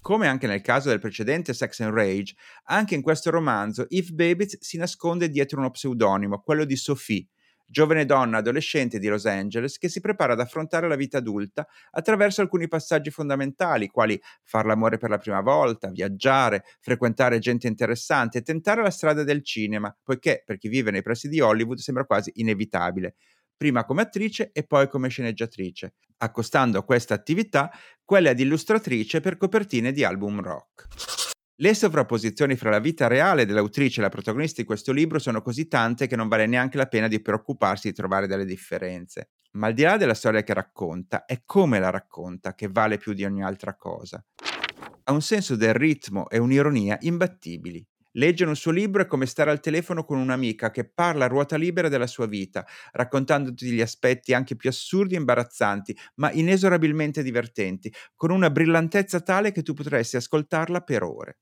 Come 0.00 0.26
anche 0.26 0.48
nel 0.48 0.62
caso 0.62 0.88
del 0.88 0.98
precedente 0.98 1.54
Sex 1.54 1.78
and 1.78 1.94
Rage, 1.94 2.34
anche 2.64 2.96
in 2.96 3.02
questo 3.02 3.30
romanzo 3.30 3.88
Eve 3.88 4.14
Babbitt 4.14 4.58
si 4.60 4.76
nasconde 4.76 5.28
dietro 5.28 5.60
uno 5.60 5.70
pseudonimo, 5.70 6.40
quello 6.40 6.64
di 6.64 6.74
Sophie, 6.74 7.28
giovane 7.70 8.04
donna 8.04 8.38
adolescente 8.38 8.98
di 8.98 9.06
Los 9.06 9.26
Angeles 9.26 9.78
che 9.78 9.88
si 9.88 10.00
prepara 10.00 10.32
ad 10.32 10.40
affrontare 10.40 10.88
la 10.88 10.96
vita 10.96 11.18
adulta 11.18 11.66
attraverso 11.92 12.40
alcuni 12.40 12.66
passaggi 12.66 13.10
fondamentali, 13.10 13.88
quali 13.88 14.20
far 14.42 14.66
l'amore 14.66 14.98
per 14.98 15.10
la 15.10 15.18
prima 15.18 15.40
volta, 15.40 15.88
viaggiare, 15.90 16.64
frequentare 16.80 17.38
gente 17.38 17.68
interessante 17.68 18.38
e 18.38 18.42
tentare 18.42 18.82
la 18.82 18.90
strada 18.90 19.22
del 19.22 19.44
cinema, 19.44 19.96
poiché 20.02 20.42
per 20.44 20.58
chi 20.58 20.68
vive 20.68 20.90
nei 20.90 21.02
pressi 21.02 21.28
di 21.28 21.40
Hollywood 21.40 21.78
sembra 21.78 22.04
quasi 22.04 22.32
inevitabile 22.34 23.14
prima 23.60 23.84
come 23.84 24.00
attrice 24.00 24.52
e 24.54 24.64
poi 24.64 24.88
come 24.88 25.10
sceneggiatrice, 25.10 25.92
accostando 26.18 26.78
a 26.78 26.82
questa 26.82 27.12
attività 27.12 27.70
quelle 28.02 28.30
ad 28.30 28.40
illustratrice 28.40 29.20
per 29.20 29.36
copertine 29.36 29.92
di 29.92 30.02
album 30.02 30.40
rock. 30.40 31.19
Le 31.62 31.74
sovrapposizioni 31.74 32.56
fra 32.56 32.70
la 32.70 32.78
vita 32.78 33.06
reale 33.06 33.44
dell'autrice 33.44 34.00
e 34.00 34.02
la 34.02 34.08
protagonista 34.08 34.62
di 34.62 34.66
questo 34.66 34.92
libro 34.92 35.18
sono 35.18 35.42
così 35.42 35.68
tante 35.68 36.06
che 36.06 36.16
non 36.16 36.26
vale 36.26 36.46
neanche 36.46 36.78
la 36.78 36.86
pena 36.86 37.06
di 37.06 37.20
preoccuparsi 37.20 37.88
di 37.88 37.94
trovare 37.94 38.26
delle 38.26 38.46
differenze. 38.46 39.32
Ma 39.52 39.66
al 39.66 39.74
di 39.74 39.82
là 39.82 39.98
della 39.98 40.14
storia 40.14 40.42
che 40.42 40.54
racconta, 40.54 41.26
è 41.26 41.42
come 41.44 41.78
la 41.78 41.90
racconta 41.90 42.54
che 42.54 42.68
vale 42.68 42.96
più 42.96 43.12
di 43.12 43.26
ogni 43.26 43.42
altra 43.42 43.74
cosa. 43.76 44.24
Ha 45.04 45.12
un 45.12 45.20
senso 45.20 45.54
del 45.54 45.74
ritmo 45.74 46.30
e 46.30 46.38
un'ironia 46.38 46.96
imbattibili 47.00 47.86
Leggere 48.14 48.50
un 48.50 48.56
suo 48.56 48.72
libro 48.72 49.02
è 49.02 49.06
come 49.06 49.24
stare 49.24 49.52
al 49.52 49.60
telefono 49.60 50.04
con 50.04 50.18
un'amica 50.18 50.72
che 50.72 50.84
parla 50.84 51.26
a 51.26 51.28
ruota 51.28 51.56
libera 51.56 51.88
della 51.88 52.08
sua 52.08 52.26
vita, 52.26 52.66
raccontandoti 52.90 53.70
gli 53.70 53.80
aspetti 53.80 54.34
anche 54.34 54.56
più 54.56 54.68
assurdi 54.68 55.14
e 55.14 55.18
imbarazzanti, 55.18 55.96
ma 56.16 56.32
inesorabilmente 56.32 57.22
divertenti, 57.22 57.92
con 58.16 58.32
una 58.32 58.50
brillantezza 58.50 59.20
tale 59.20 59.52
che 59.52 59.62
tu 59.62 59.74
potresti 59.74 60.16
ascoltarla 60.16 60.80
per 60.80 61.04
ore. 61.04 61.38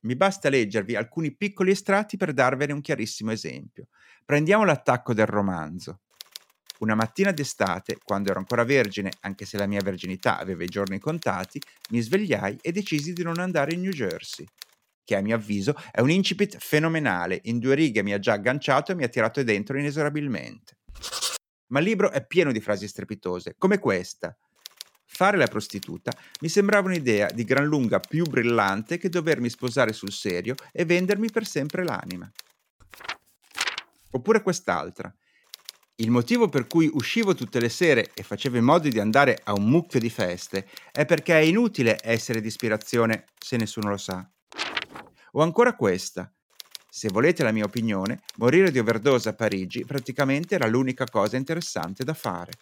Mi 0.00 0.16
basta 0.16 0.48
leggervi 0.48 0.96
alcuni 0.96 1.34
piccoli 1.34 1.70
estratti 1.70 2.16
per 2.16 2.32
darvene 2.32 2.72
un 2.72 2.80
chiarissimo 2.80 3.30
esempio. 3.30 3.86
Prendiamo 4.24 4.64
l'attacco 4.64 5.14
del 5.14 5.26
romanzo. 5.26 6.00
Una 6.80 6.96
mattina 6.96 7.30
d'estate, 7.30 7.98
quando 8.02 8.30
ero 8.30 8.40
ancora 8.40 8.64
vergine, 8.64 9.12
anche 9.20 9.46
se 9.46 9.56
la 9.56 9.66
mia 9.66 9.80
verginità 9.80 10.38
aveva 10.38 10.64
i 10.64 10.68
giorni 10.68 10.98
contati, 10.98 11.60
mi 11.90 12.00
svegliai 12.00 12.58
e 12.60 12.72
decisi 12.72 13.12
di 13.12 13.22
non 13.22 13.38
andare 13.38 13.74
in 13.74 13.80
New 13.80 13.92
Jersey 13.92 14.44
che 15.04 15.16
a 15.16 15.20
mio 15.20 15.36
avviso 15.36 15.74
è 15.90 16.00
un 16.00 16.10
incipit 16.10 16.56
fenomenale, 16.58 17.40
in 17.44 17.58
due 17.58 17.74
righe 17.74 18.02
mi 18.02 18.12
ha 18.12 18.18
già 18.18 18.32
agganciato 18.32 18.92
e 18.92 18.94
mi 18.94 19.04
ha 19.04 19.08
tirato 19.08 19.42
dentro 19.42 19.78
inesorabilmente. 19.78 20.78
Ma 21.68 21.78
il 21.80 21.84
libro 21.86 22.10
è 22.10 22.24
pieno 22.26 22.52
di 22.52 22.60
frasi 22.60 22.88
strepitose, 22.88 23.54
come 23.58 23.78
questa. 23.78 24.36
Fare 25.04 25.36
la 25.36 25.46
prostituta 25.46 26.10
mi 26.40 26.48
sembrava 26.48 26.88
un'idea 26.88 27.30
di 27.30 27.44
gran 27.44 27.66
lunga 27.66 28.00
più 28.00 28.24
brillante 28.24 28.98
che 28.98 29.08
dovermi 29.08 29.48
sposare 29.48 29.92
sul 29.92 30.10
serio 30.10 30.54
e 30.72 30.84
vendermi 30.84 31.30
per 31.30 31.46
sempre 31.46 31.84
l'anima. 31.84 32.30
Oppure 34.10 34.42
quest'altra. 34.42 35.14
Il 35.96 36.10
motivo 36.10 36.48
per 36.48 36.66
cui 36.66 36.90
uscivo 36.92 37.34
tutte 37.34 37.60
le 37.60 37.68
sere 37.68 38.10
e 38.14 38.24
facevo 38.24 38.56
in 38.56 38.64
modo 38.64 38.88
di 38.88 38.98
andare 38.98 39.40
a 39.44 39.52
un 39.52 39.68
mucchio 39.68 40.00
di 40.00 40.10
feste 40.10 40.68
è 40.90 41.04
perché 41.04 41.34
è 41.34 41.42
inutile 41.42 42.00
essere 42.02 42.40
di 42.40 42.48
ispirazione 42.48 43.26
se 43.38 43.56
nessuno 43.56 43.90
lo 43.90 43.96
sa. 43.96 44.28
O 45.36 45.42
ancora 45.42 45.74
questa. 45.74 46.32
Se 46.88 47.08
volete 47.08 47.42
la 47.42 47.50
mia 47.50 47.64
opinione, 47.64 48.20
morire 48.36 48.70
di 48.70 48.78
overdose 48.78 49.28
a 49.28 49.34
Parigi 49.34 49.84
praticamente 49.84 50.54
era 50.54 50.68
l'unica 50.68 51.06
cosa 51.06 51.36
interessante 51.36 52.04
da 52.04 52.14
fare. 52.14 52.52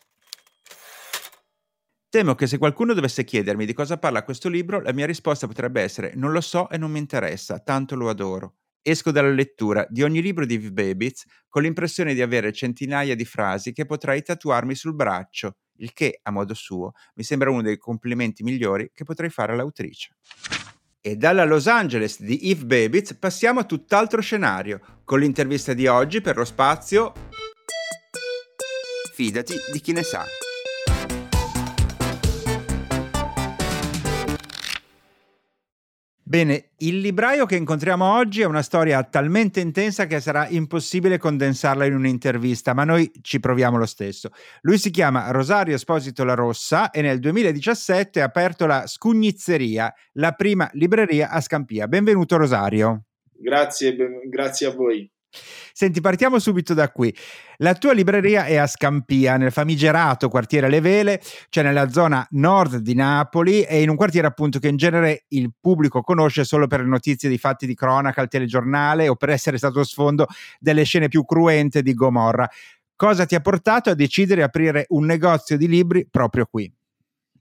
Temo 2.08 2.34
che 2.34 2.46
se 2.46 2.56
qualcuno 2.56 2.94
dovesse 2.94 3.24
chiedermi 3.24 3.66
di 3.66 3.74
cosa 3.74 3.98
parla 3.98 4.24
questo 4.24 4.48
libro, 4.48 4.80
la 4.80 4.92
mia 4.92 5.04
risposta 5.04 5.46
potrebbe 5.46 5.82
essere 5.82 6.12
non 6.14 6.32
lo 6.32 6.40
so 6.40 6.70
e 6.70 6.78
non 6.78 6.90
mi 6.90 6.98
interessa, 6.98 7.58
tanto 7.58 7.94
lo 7.94 8.08
adoro. 8.08 8.56
Esco 8.80 9.10
dalla 9.10 9.28
lettura 9.28 9.86
di 9.88 10.02
ogni 10.02 10.22
libro 10.22 10.46
di 10.46 10.56
Viv 10.56 10.72
Babitz 10.72 11.24
con 11.48 11.62
l'impressione 11.62 12.14
di 12.14 12.22
avere 12.22 12.52
centinaia 12.52 13.14
di 13.14 13.24
frasi 13.26 13.72
che 13.72 13.84
potrei 13.84 14.22
tatuarmi 14.22 14.74
sul 14.74 14.94
braccio, 14.94 15.56
il 15.76 15.92
che, 15.92 16.20
a 16.22 16.30
modo 16.30 16.54
suo, 16.54 16.92
mi 17.16 17.22
sembra 17.22 17.50
uno 17.50 17.62
dei 17.62 17.76
complimenti 17.76 18.42
migliori 18.42 18.90
che 18.94 19.04
potrei 19.04 19.28
fare 19.28 19.52
all'autrice. 19.52 20.16
E 21.04 21.16
dalla 21.16 21.44
Los 21.44 21.66
Angeles 21.66 22.22
di 22.22 22.38
Eve 22.48 22.64
Babitz 22.64 23.14
passiamo 23.14 23.58
a 23.58 23.64
tutt'altro 23.64 24.20
scenario, 24.20 24.80
con 25.04 25.18
l'intervista 25.18 25.72
di 25.72 25.88
oggi 25.88 26.20
per 26.20 26.36
lo 26.36 26.44
spazio 26.44 27.12
Fidati 29.12 29.54
di 29.72 29.80
chi 29.80 29.90
ne 29.90 30.04
sa. 30.04 30.24
Bene, 36.32 36.70
il 36.78 37.00
libraio 37.00 37.44
che 37.44 37.56
incontriamo 37.56 38.10
oggi 38.10 38.40
è 38.40 38.46
una 38.46 38.62
storia 38.62 39.02
talmente 39.02 39.60
intensa 39.60 40.06
che 40.06 40.18
sarà 40.18 40.48
impossibile 40.48 41.18
condensarla 41.18 41.84
in 41.84 41.92
un'intervista, 41.92 42.72
ma 42.72 42.84
noi 42.84 43.12
ci 43.20 43.38
proviamo 43.38 43.76
lo 43.76 43.84
stesso. 43.84 44.30
Lui 44.62 44.78
si 44.78 44.88
chiama 44.88 45.30
Rosario 45.30 45.74
Esposito 45.74 46.24
La 46.24 46.32
Rossa 46.32 46.90
e 46.90 47.02
nel 47.02 47.18
2017 47.18 48.22
ha 48.22 48.24
aperto 48.24 48.64
la 48.64 48.86
Scugnizzeria, 48.86 49.92
la 50.12 50.32
prima 50.32 50.70
libreria 50.72 51.28
a 51.28 51.38
Scampia. 51.42 51.86
Benvenuto 51.86 52.38
Rosario. 52.38 53.02
Grazie, 53.30 53.94
grazie 54.30 54.68
a 54.68 54.70
voi. 54.70 55.11
Senti, 55.72 56.00
partiamo 56.00 56.38
subito 56.38 56.74
da 56.74 56.90
qui. 56.90 57.14
La 57.58 57.74
tua 57.74 57.92
libreria 57.92 58.44
è 58.44 58.56
a 58.56 58.66
Scampia, 58.66 59.36
nel 59.36 59.52
famigerato 59.52 60.28
quartiere 60.28 60.68
Le 60.68 60.80
Vele, 60.80 61.20
cioè 61.48 61.64
nella 61.64 61.88
zona 61.88 62.26
nord 62.32 62.76
di 62.76 62.94
Napoli 62.94 63.62
e 63.62 63.82
in 63.82 63.88
un 63.88 63.96
quartiere 63.96 64.26
appunto 64.26 64.58
che 64.58 64.68
in 64.68 64.76
genere 64.76 65.24
il 65.28 65.52
pubblico 65.58 66.02
conosce 66.02 66.44
solo 66.44 66.66
per 66.66 66.80
le 66.80 66.88
notizie 66.88 67.28
di 67.28 67.38
fatti 67.38 67.66
di 67.66 67.74
cronaca 67.74 68.20
al 68.20 68.28
telegiornale 68.28 69.08
o 69.08 69.16
per 69.16 69.30
essere 69.30 69.58
stato 69.58 69.82
sfondo 69.84 70.26
delle 70.58 70.84
scene 70.84 71.08
più 71.08 71.24
cruente 71.24 71.82
di 71.82 71.94
Gomorra. 71.94 72.48
Cosa 72.94 73.26
ti 73.26 73.34
ha 73.34 73.40
portato 73.40 73.90
a 73.90 73.94
decidere 73.94 74.40
di 74.40 74.46
aprire 74.46 74.86
un 74.90 75.04
negozio 75.06 75.56
di 75.56 75.66
libri 75.66 76.06
proprio 76.08 76.46
qui? 76.46 76.72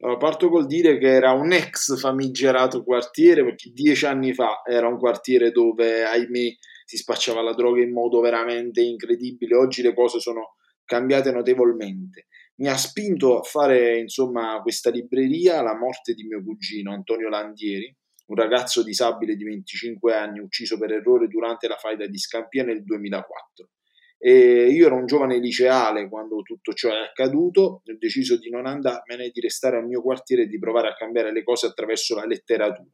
Allora, 0.01 0.17
parto 0.17 0.49
col 0.49 0.65
dire 0.65 0.97
che 0.97 1.13
era 1.13 1.31
un 1.33 1.51
ex 1.51 1.99
famigerato 1.99 2.83
quartiere 2.83 3.43
perché 3.43 3.69
dieci 3.71 4.05
anni 4.07 4.33
fa 4.33 4.63
era 4.67 4.87
un 4.87 4.97
quartiere 4.97 5.51
dove, 5.51 6.03
ahimè, 6.03 6.55
si 6.91 6.97
spacciava 6.97 7.41
la 7.41 7.53
droga 7.53 7.81
in 7.81 7.93
modo 7.93 8.19
veramente 8.19 8.81
incredibile. 8.81 9.55
Oggi 9.55 9.81
le 9.81 9.93
cose 9.93 10.19
sono 10.19 10.55
cambiate 10.83 11.31
notevolmente. 11.31 12.27
Mi 12.55 12.67
ha 12.67 12.75
spinto 12.75 13.39
a 13.39 13.43
fare 13.43 13.97
insomma 13.97 14.59
questa 14.61 14.89
libreria 14.89 15.61
la 15.61 15.77
morte 15.77 16.13
di 16.13 16.25
mio 16.25 16.43
cugino 16.43 16.91
Antonio 16.91 17.29
Landieri, 17.29 17.95
un 18.25 18.35
ragazzo 18.35 18.83
disabile 18.83 19.37
di 19.37 19.45
25 19.45 20.13
anni 20.13 20.39
ucciso 20.39 20.77
per 20.77 20.91
errore 20.91 21.29
durante 21.29 21.69
la 21.69 21.77
faida 21.77 22.05
di 22.07 22.17
Scampia 22.17 22.65
nel 22.65 22.83
2004. 22.83 23.69
E 24.17 24.67
io 24.67 24.85
ero 24.87 24.95
un 24.95 25.05
giovane 25.05 25.39
liceale 25.39 26.09
quando 26.09 26.41
tutto 26.41 26.73
ciò 26.73 26.89
è 26.89 27.07
accaduto, 27.07 27.61
ho 27.85 27.97
deciso 27.97 28.37
di 28.37 28.49
non 28.49 28.65
andarmene, 28.65 29.29
di 29.29 29.39
restare 29.39 29.77
al 29.77 29.87
mio 29.87 30.01
quartiere 30.01 30.41
e 30.41 30.47
di 30.47 30.59
provare 30.59 30.89
a 30.89 30.95
cambiare 30.95 31.31
le 31.31 31.43
cose 31.43 31.67
attraverso 31.67 32.15
la 32.15 32.25
letteratura 32.25 32.91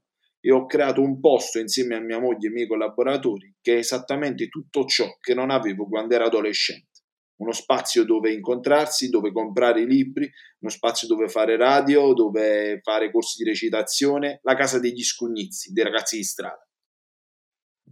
e 0.48 0.51
ho 0.54 0.66
creato 0.66 1.01
un 1.01 1.20
posto 1.20 1.60
insieme 1.60 1.98
a 1.98 2.00
mia 2.00 2.22
moglie 2.22 2.46
e 2.46 2.48
ai 2.48 2.54
miei 2.54 2.68
collaboratori 2.68 3.54
che 3.60 3.74
è 3.74 3.77
esattamente 3.80 4.48
tutto 4.48 4.86
ciò 4.86 5.06
che 5.20 5.34
non 5.34 5.50
avevo 5.50 5.89
quando 5.89 6.16
ero 6.16 6.24
adolescente. 6.24 7.01
Uno 7.42 7.51
spazio 7.51 8.06
dove 8.06 8.32
incontrarsi, 8.32 9.10
dove 9.10 9.34
comprare 9.34 9.82
i 9.82 9.86
libri, 9.86 10.32
uno 10.60 10.72
spazio 10.72 11.06
dove 11.06 11.27
fare 11.27 11.58
radio, 11.58 12.13
dove 12.13 12.80
fare 12.82 13.12
corsi 13.12 13.44
di 13.44 13.50
recitazione, 13.50 14.39
la 14.44 14.56
casa 14.56 14.80
degli 14.80 15.04
scugnizi, 15.04 15.74
dei 15.74 15.84
ragazzi 15.84 16.16
di 16.16 16.24
strada. 16.24 16.66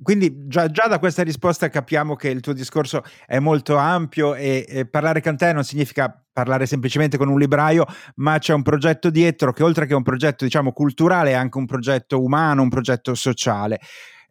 Quindi 0.02 0.48
già, 0.48 0.72
già, 0.72 0.88
da 0.88 0.98
questa 0.98 1.24
risposta 1.24 1.68
capiamo 1.68 2.16
che 2.16 2.30
il 2.30 2.40
tuo 2.40 2.54
discorso 2.54 3.04
è 3.26 3.40
molto 3.40 3.76
ampio 3.76 4.34
e, 4.34 4.66
e, 4.66 4.88
parlare 4.88 5.22
con 5.22 5.36
te 5.36 5.52
non 5.52 5.64
significa 5.66 6.25
parlare 6.36 6.66
semplicemente 6.66 7.16
con 7.16 7.30
un 7.30 7.40
libraio, 7.40 7.86
ma 8.16 8.38
c'è 8.40 8.54
un 8.54 8.62
progetto 8.62 9.10
dietro 9.10 9.54
che 9.54 9.64
oltre 9.64 9.86
che 9.86 9.94
un 9.94 10.04
progetto 10.04 10.44
diciamo 10.44 10.74
culturale 10.74 11.30
è 11.30 11.34
anche 11.34 11.58
un 11.58 11.66
progetto 11.66 12.22
umano, 12.22 12.62
un 12.62 12.68
progetto 12.68 13.16
sociale. 13.16 13.80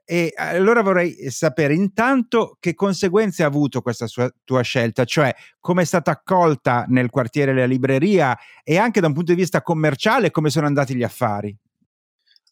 E 0.04 0.34
allora 0.36 0.82
vorrei 0.82 1.30
sapere 1.30 1.72
intanto 1.72 2.58
che 2.60 2.74
conseguenze 2.74 3.42
ha 3.42 3.46
avuto 3.46 3.80
questa 3.80 4.06
sua, 4.06 4.30
tua 4.44 4.60
scelta, 4.60 5.06
cioè 5.06 5.34
come 5.58 5.80
è 5.80 5.86
stata 5.86 6.10
accolta 6.10 6.84
nel 6.88 7.08
quartiere 7.08 7.54
la 7.54 7.64
libreria 7.64 8.36
e 8.62 8.76
anche 8.76 9.00
da 9.00 9.06
un 9.06 9.14
punto 9.14 9.32
di 9.32 9.40
vista 9.40 9.62
commerciale 9.62 10.30
come 10.30 10.50
sono 10.50 10.66
andati 10.66 10.94
gli 10.94 11.02
affari. 11.02 11.56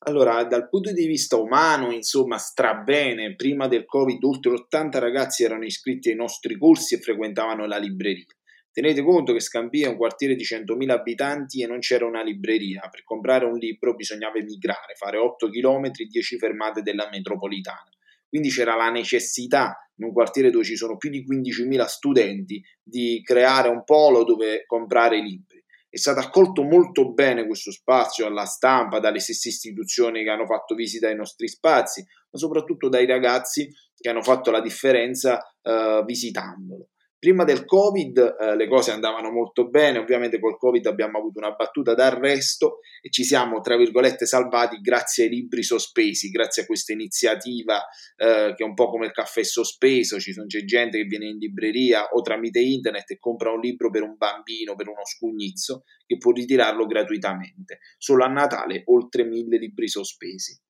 Allora, 0.05 0.43
dal 0.45 0.67
punto 0.71 0.93
di 0.93 1.07
vista 1.07 1.37
umano, 1.37 1.93
insomma, 1.93 2.39
strabene, 2.39 3.35
prima 3.35 3.69
del 3.69 3.85
Covid 3.85 4.25
oltre 4.25 4.53
80 4.53 4.99
ragazzi 4.99 5.45
erano 5.45 5.65
iscritti 5.65 6.09
ai 6.09 6.17
nostri 6.17 6.57
corsi 6.57 6.95
e 6.95 7.01
frequentavano 7.01 7.67
la 7.67 7.77
libreria. 7.77 8.25
Tenete 8.73 9.03
conto 9.03 9.33
che 9.35 9.41
Scampia 9.41 9.87
è 9.87 9.91
un 9.91 9.97
quartiere 9.97 10.35
di 10.35 10.45
100.000 10.45 10.91
abitanti 10.91 11.63
e 11.63 11.67
non 11.67 11.81
c'era 11.81 12.07
una 12.07 12.23
libreria. 12.23 12.89
Per 12.91 13.05
comprare 13.05 13.45
un 13.45 13.59
libro 13.59 13.95
bisognava 13.95 14.39
emigrare, 14.39 14.95
fare 14.95 15.19
8 15.19 15.51
km, 15.51 15.91
10 15.91 16.39
fermate 16.39 16.81
della 16.81 17.09
metropolitana. 17.11 17.89
Quindi 18.29 18.49
c'era 18.49 18.75
la 18.75 18.91
necessità, 18.91 19.77
in 19.97 20.07
un 20.07 20.13
quartiere 20.13 20.51
dove 20.51 20.65
ci 20.65 20.77
sono 20.77 20.97
più 20.97 21.11
di 21.11 21.23
15.000 21.23 21.85
studenti, 21.85 22.63
di 22.83 23.21
creare 23.23 23.69
un 23.69 23.85
polo 23.85 24.25
dove 24.25 24.65
comprare 24.67 25.21
libri 25.21 25.63
è 25.95 25.99
stato 25.99 26.21
accolto 26.21 26.63
molto 26.63 27.13
bene 27.13 27.47
questo 27.47 27.71
spazio 27.71 28.25
alla 28.25 28.47
stampa, 28.47 28.99
dalle 28.99 29.19
stesse 29.19 29.51
istituzioni 29.51 30.25
che 30.25 30.31
hanno 30.31 30.47
fatto 30.47 30.75
visita 30.75 31.09
ai 31.09 31.15
nostri 31.15 31.49
spazi, 31.49 32.03
ma 32.31 32.39
soprattutto 32.39 32.89
dai 32.89 33.05
ragazzi 33.05 33.71
che 33.95 34.09
hanno 34.09 34.23
fatto 34.23 34.51
la 34.51 34.63
differenza 34.63 35.39
eh, 35.61 36.03
visitandolo. 36.07 36.92
Prima 37.23 37.45
del 37.45 37.65
Covid 37.65 38.19
eh, 38.19 38.57
le 38.57 38.67
cose 38.67 38.91
andavano 38.91 39.31
molto 39.31 39.69
bene, 39.69 39.99
ovviamente 39.99 40.41
col 40.41 40.59
Covid 40.59 40.85
abbiamo 40.87 41.19
avuto 41.19 41.39
una 41.39 41.53
battuta 41.53 41.95
d'arresto 41.95 42.81
e 43.01 43.11
ci 43.11 43.23
siamo, 43.23 43.61
tra 43.61 43.77
virgolette, 43.77 44.27
salvati 44.27 44.81
grazie 44.81 45.27
ai 45.27 45.31
libri 45.31 45.63
sospesi, 45.63 46.31
grazie 46.31 46.63
a 46.63 46.67
questa 46.67 46.93
iniziativa 46.93 47.81
eh, 48.17 48.55
che 48.57 48.65
è 48.65 48.67
un 48.67 48.75
po' 48.75 48.91
come 48.91 49.07
il 49.07 49.13
caffè 49.13 49.45
sospeso, 49.45 50.19
ci 50.19 50.33
sono, 50.33 50.47
c'è 50.49 50.65
gente 50.65 50.99
che 50.99 51.05
viene 51.05 51.27
in 51.27 51.39
libreria 51.39 52.09
o 52.09 52.23
tramite 52.23 52.59
internet 52.59 53.13
e 53.13 53.21
compra 53.21 53.53
un 53.53 53.61
libro 53.61 53.89
per 53.89 54.03
un 54.03 54.17
bambino, 54.17 54.75
per 54.75 54.89
uno 54.89 55.05
scugnizzo, 55.05 55.85
che 56.05 56.17
può 56.17 56.33
ritirarlo 56.33 56.87
gratuitamente. 56.87 57.79
Solo 57.99 58.25
a 58.25 58.29
Natale 58.29 58.83
oltre 58.87 59.23
mille 59.23 59.59
libri 59.59 59.87
sospesi. 59.87 60.61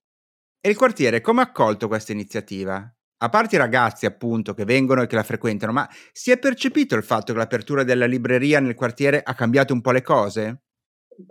E 0.60 0.68
il 0.68 0.76
quartiere 0.76 1.22
come 1.22 1.40
ha 1.40 1.44
accolto 1.44 1.88
questa 1.88 2.12
iniziativa? 2.12 2.94
A 3.22 3.28
parte 3.28 3.54
i 3.54 3.58
ragazzi 3.58 4.04
appunto 4.04 4.52
che 4.52 4.64
vengono 4.64 5.02
e 5.02 5.06
che 5.06 5.14
la 5.14 5.22
frequentano, 5.22 5.72
ma 5.72 5.88
si 6.12 6.32
è 6.32 6.38
percepito 6.38 6.96
il 6.96 7.04
fatto 7.04 7.32
che 7.32 7.38
l'apertura 7.38 7.84
della 7.84 8.06
libreria 8.06 8.58
nel 8.58 8.74
quartiere 8.74 9.22
ha 9.24 9.34
cambiato 9.34 9.72
un 9.72 9.80
po' 9.80 9.92
le 9.92 10.02
cose? 10.02 10.62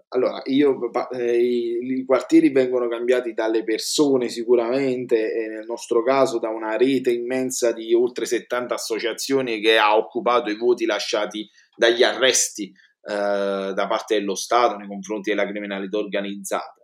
Allora, 0.10 0.42
io, 0.46 0.80
eh, 1.12 1.38
i, 1.38 2.00
i, 2.00 2.06
quartieri 2.06 2.50
vengono 2.50 2.88
cambiati 2.88 3.34
dalle 3.34 3.64
persone 3.64 4.30
sicuramente 4.30 5.34
e 5.34 5.48
nel 5.48 5.66
nostro 5.66 6.02
caso 6.02 6.40
da 6.40 6.50
una 6.50 6.78
rete 6.78 7.12
immensa 7.12 7.74
di 7.74 7.94
oltre 7.94 8.26
70 8.26 8.74
associazioni 8.74 9.60
che 9.60 9.78
ha 9.78 9.98
occupato 9.98 10.50
i 10.50 10.56
voti 10.56 10.86
lasciati 10.86 11.50
dagli 11.76 12.04
arresti 12.04 12.68
eh, 12.68 13.74
da 13.74 13.88
parte 13.90 14.16
dello 14.16 14.36
Stato 14.36 14.78
nei 14.78 14.88
confronti 14.88 15.32
della 15.32 15.48
criminalità 15.48 15.98
organizzata. 15.98 16.76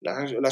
La, 0.00 0.28
la 0.40 0.50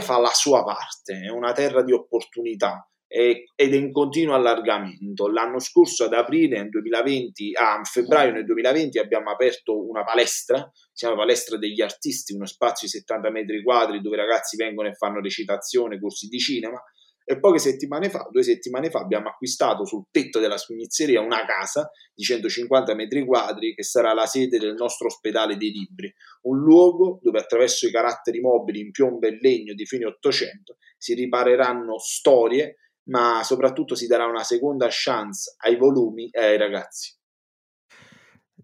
fa 0.00 0.18
la 0.18 0.32
sua 0.32 0.64
parte, 0.64 1.20
è 1.26 1.30
una 1.30 1.52
terra 1.52 1.82
di 1.82 1.92
opportunità 1.92 2.86
ed 3.14 3.74
è 3.74 3.76
in 3.76 3.92
continuo 3.92 4.34
allargamento. 4.34 5.28
L'anno 5.28 5.58
scorso, 5.58 6.04
ad 6.04 6.14
aprile 6.14 6.56
nel 6.56 6.70
2020, 6.70 7.52
a 7.54 7.78
febbraio 7.84 8.32
nel 8.32 8.46
2020, 8.46 8.98
abbiamo 8.98 9.30
aperto 9.30 9.86
una 9.86 10.02
palestra, 10.02 10.66
si 10.72 11.04
chiama 11.04 11.16
Palestra 11.20 11.58
degli 11.58 11.82
Artisti, 11.82 12.32
uno 12.32 12.46
spazio 12.46 12.86
di 12.86 12.94
70 12.94 13.30
metri 13.30 13.62
quadri 13.62 14.00
dove 14.00 14.16
i 14.16 14.18
ragazzi 14.18 14.56
vengono 14.56 14.88
e 14.88 14.94
fanno 14.94 15.20
recitazione, 15.20 16.00
corsi 16.00 16.26
di 16.28 16.38
cinema. 16.38 16.82
E 17.24 17.38
poche 17.38 17.58
settimane 17.58 18.08
fa, 18.08 18.26
due 18.30 18.42
settimane 18.42 18.88
fa, 18.88 19.00
abbiamo 19.00 19.28
acquistato 19.28 19.84
sul 19.84 20.06
tetto 20.10 20.40
della 20.40 20.56
scugnizzeria 20.56 21.20
una 21.20 21.44
casa 21.44 21.90
di 22.14 22.24
150 22.24 22.94
metri 22.94 23.24
quadri 23.26 23.74
che 23.74 23.82
sarà 23.82 24.14
la 24.14 24.26
sede 24.26 24.58
del 24.58 24.74
nostro 24.74 25.06
ospedale 25.06 25.58
dei 25.58 25.70
libri, 25.70 26.12
un 26.42 26.58
luogo 26.58 27.20
dove 27.22 27.38
attraverso 27.38 27.86
i 27.86 27.92
caratteri 27.92 28.40
mobili 28.40 28.80
in 28.80 28.90
piombo 28.90 29.26
e 29.26 29.38
legno 29.38 29.74
di 29.74 29.84
fine 29.84 30.06
Ottocento 30.06 30.78
si 30.96 31.14
ripareranno 31.14 31.98
storie 31.98 32.76
ma 33.04 33.42
soprattutto 33.42 33.94
si 33.94 34.06
darà 34.06 34.26
una 34.26 34.44
seconda 34.44 34.86
chance 34.90 35.54
ai 35.58 35.76
volumi 35.76 36.28
e 36.30 36.44
ai 36.44 36.58
ragazzi. 36.58 37.16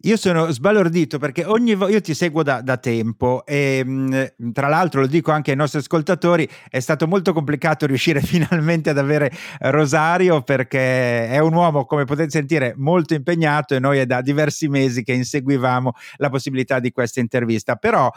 Io 0.03 0.17
sono 0.17 0.49
sbalordito 0.53 1.19
perché 1.19 1.45
ogni 1.45 1.75
volta 1.75 1.93
io 1.93 2.01
ti 2.01 2.15
seguo 2.15 2.45
da, 2.45 2.61
da 2.61 2.77
tempo 2.77 3.45
e 3.45 3.85
mh, 3.85 4.53
tra 4.53 4.69
l'altro 4.69 5.01
lo 5.01 5.09
dico 5.09 5.33
anche 5.33 5.51
ai 5.51 5.57
nostri 5.57 5.81
ascoltatori, 5.81 6.49
è 6.69 6.79
stato 6.79 7.09
molto 7.09 7.33
complicato 7.33 7.85
riuscire 7.85 8.21
finalmente 8.23 8.91
ad 8.91 8.99
avere 8.99 9.33
Rosario 9.59 10.43
perché 10.43 11.29
è 11.29 11.39
un 11.41 11.53
uomo, 11.53 11.85
come 11.85 12.05
potete 12.05 12.31
sentire, 12.31 12.75
molto 12.77 13.15
impegnato 13.15 13.75
e 13.75 13.81
noi 13.81 13.99
è 13.99 14.07
da 14.07 14.21
diversi 14.21 14.69
mesi 14.69 15.03
che 15.03 15.15
inseguivamo 15.15 15.93
la 16.19 16.31
possibilità 16.31 16.79
di 16.79 16.93
questa 16.93 17.19
intervista, 17.19 17.75
però 17.75 18.09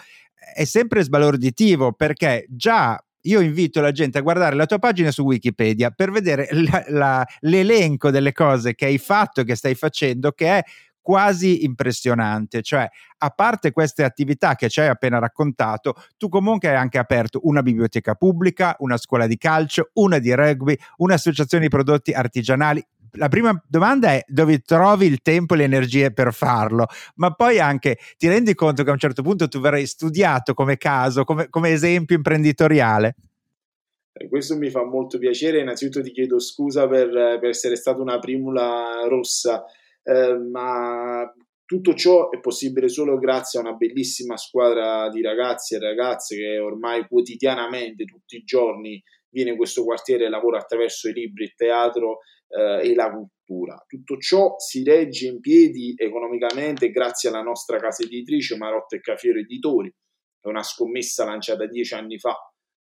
è 0.54 0.66
sempre 0.66 1.01
sbalorditivo 1.01 1.94
perché 1.94 2.46
già 2.48 3.04
io 3.24 3.40
invito 3.40 3.82
la 3.82 3.92
gente 3.92 4.18
a 4.18 4.22
guardare 4.22 4.56
la 4.56 4.66
tua 4.66 4.80
pagina 4.80 5.12
su 5.12 5.24
Wikipedia 5.24 5.92
per 5.92 6.12
vedere 6.12 6.48
la, 6.70 6.84
la, 6.88 7.28
l'elenco 7.42 8.10
delle 8.10 8.32
cose 8.32 8.75
che 8.75 8.86
hai 8.86 8.98
fatto 8.98 9.42
e 9.42 9.44
che 9.44 9.56
stai 9.56 9.75
facendo, 9.75 10.32
che 10.32 10.58
è 10.58 10.63
quasi 11.01 11.63
impressionante. 11.63 12.62
Cioè, 12.62 12.88
a 13.18 13.30
parte 13.30 13.72
queste 13.72 14.04
attività 14.04 14.56
che 14.56 14.70
ci 14.70 14.80
hai 14.80 14.88
appena 14.88 15.20
raccontato, 15.20 15.96
tu 16.18 16.30
comunque 16.30 16.70
hai 16.70 16.75
anche 16.75 16.98
aperto 16.98 17.42
una 17.44 17.62
biblioteca 17.62 18.13
pubblica, 18.16 18.75
una 18.80 18.98
scuola 18.98 19.28
di 19.28 19.38
calcio, 19.38 19.90
una 19.94 20.20
di 20.20 20.34
rugby, 20.34 20.78
un'associazione 20.98 21.63
di 21.63 21.70
prodotti 21.70 22.13
artigianali, 22.13 22.86
la 23.13 23.27
prima 23.27 23.62
domanda 23.68 24.13
è 24.13 24.24
dove 24.27 24.60
trovi 24.60 25.06
il 25.06 25.22
tempo 25.22 25.53
e 25.53 25.58
le 25.58 25.63
energie 25.63 26.12
per 26.12 26.34
farlo, 26.34 26.88
ma 27.15 27.32
poi 27.34 27.60
anche 27.60 27.98
ti 28.18 28.27
rendi 28.27 28.53
conto 28.53 28.84
che 28.84 28.89
a 28.89 28.94
un 28.94 29.00
certo 29.00 29.22
punto 29.22 29.48
tu 29.48 29.60
verrai 29.60 29.86
studiato 29.86 30.53
come 30.53 30.77
caso, 30.77 31.24
come, 31.24 31.50
come 31.50 31.70
esempio 31.70 32.15
imprenditoriale? 32.15 33.15
Eh, 34.13 34.27
questo 34.27 34.58
mi 34.58 34.70
fa 34.70 34.84
molto 34.84 35.18
piacere, 35.18 35.60
innanzitutto 35.60 36.03
ti 36.03 36.12
chiedo 36.12 36.39
scusa 36.39 36.88
per, 36.88 37.10
per 37.39 37.50
essere 37.50 37.75
stata 37.75 38.01
una 38.01 38.20
primula 38.20 39.06
rossa, 39.08 39.65
eh, 40.03 40.38
ma 40.38 41.32
tutto 41.65 41.94
ciò 41.94 42.30
è 42.30 42.39
possibile 42.41 42.89
solo 42.89 43.18
grazie 43.18 43.60
a 43.60 43.62
una 43.62 43.74
bellissima 43.74 44.36
squadra 44.36 45.08
di 45.10 45.22
ragazzi 45.22 45.75
e 45.75 45.80
ragazze 45.80 46.36
che 46.36 46.60
ormai 46.60 47.08
quotidianamente, 47.08 48.03
tutti 48.03 48.36
i 48.36 48.44
giorni, 48.44 49.01
viene 49.30 49.51
in 49.51 49.56
questo 49.56 49.86
quartiere 49.86 50.25
e 50.25 50.30
lavora 50.30 50.60
attraverso 50.60 51.08
i 51.08 51.13
libri, 51.13 51.46
il 51.46 51.56
teatro 51.56 52.20
eh, 52.51 52.89
e 52.89 52.93
la 52.93 53.10
cultura. 53.10 53.84
Tutto 53.88 54.17
ciò 54.17 54.55
si 54.58 54.84
regge 54.84 55.27
in 55.27 55.39
piedi 55.39 55.93
economicamente 55.96 56.91
grazie 56.91 57.29
alla 57.29 57.41
nostra 57.41 57.77
casa 57.77 58.03
editrice 58.03 58.58
Marotta 58.58 58.96
e 58.96 59.00
Cafiero 59.00 59.39
Editori, 59.39 59.93
è 60.41 60.48
una 60.48 60.63
scommessa 60.63 61.25
lanciata 61.25 61.67
dieci 61.67 61.93
anni 61.93 62.17
fa 62.17 62.36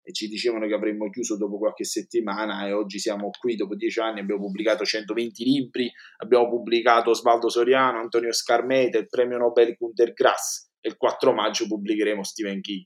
e 0.07 0.13
ci 0.13 0.29
dicevano 0.29 0.67
che 0.67 0.75
avremmo 0.75 1.09
chiuso 1.09 1.39
dopo 1.39 1.57
qualche 1.57 1.85
settimana 1.85 2.67
e 2.67 2.73
oggi 2.73 2.99
siamo 2.99 3.31
qui 3.31 3.57
dopo 3.57 3.75
dieci 3.75 4.01
anni, 4.01 4.21
abbiamo 4.21 4.43
pubblicato 4.43 4.85
120 4.85 5.45
libri, 5.45 5.91
abbiamo 6.19 6.49
pubblicato 6.49 7.11
Osvaldo 7.11 7.49
Soriano, 7.49 8.01
Antonio 8.01 8.33
Scarmeta, 8.33 8.99
il 8.99 9.09
premio 9.09 9.39
Nobel 9.39 9.75
Gunter 9.79 10.13
Grass 10.13 10.73
e 10.79 10.89
il 10.91 10.97
4 10.99 11.33
maggio 11.33 11.67
pubblicheremo 11.67 12.23
Stephen 12.23 12.61
King 12.61 12.85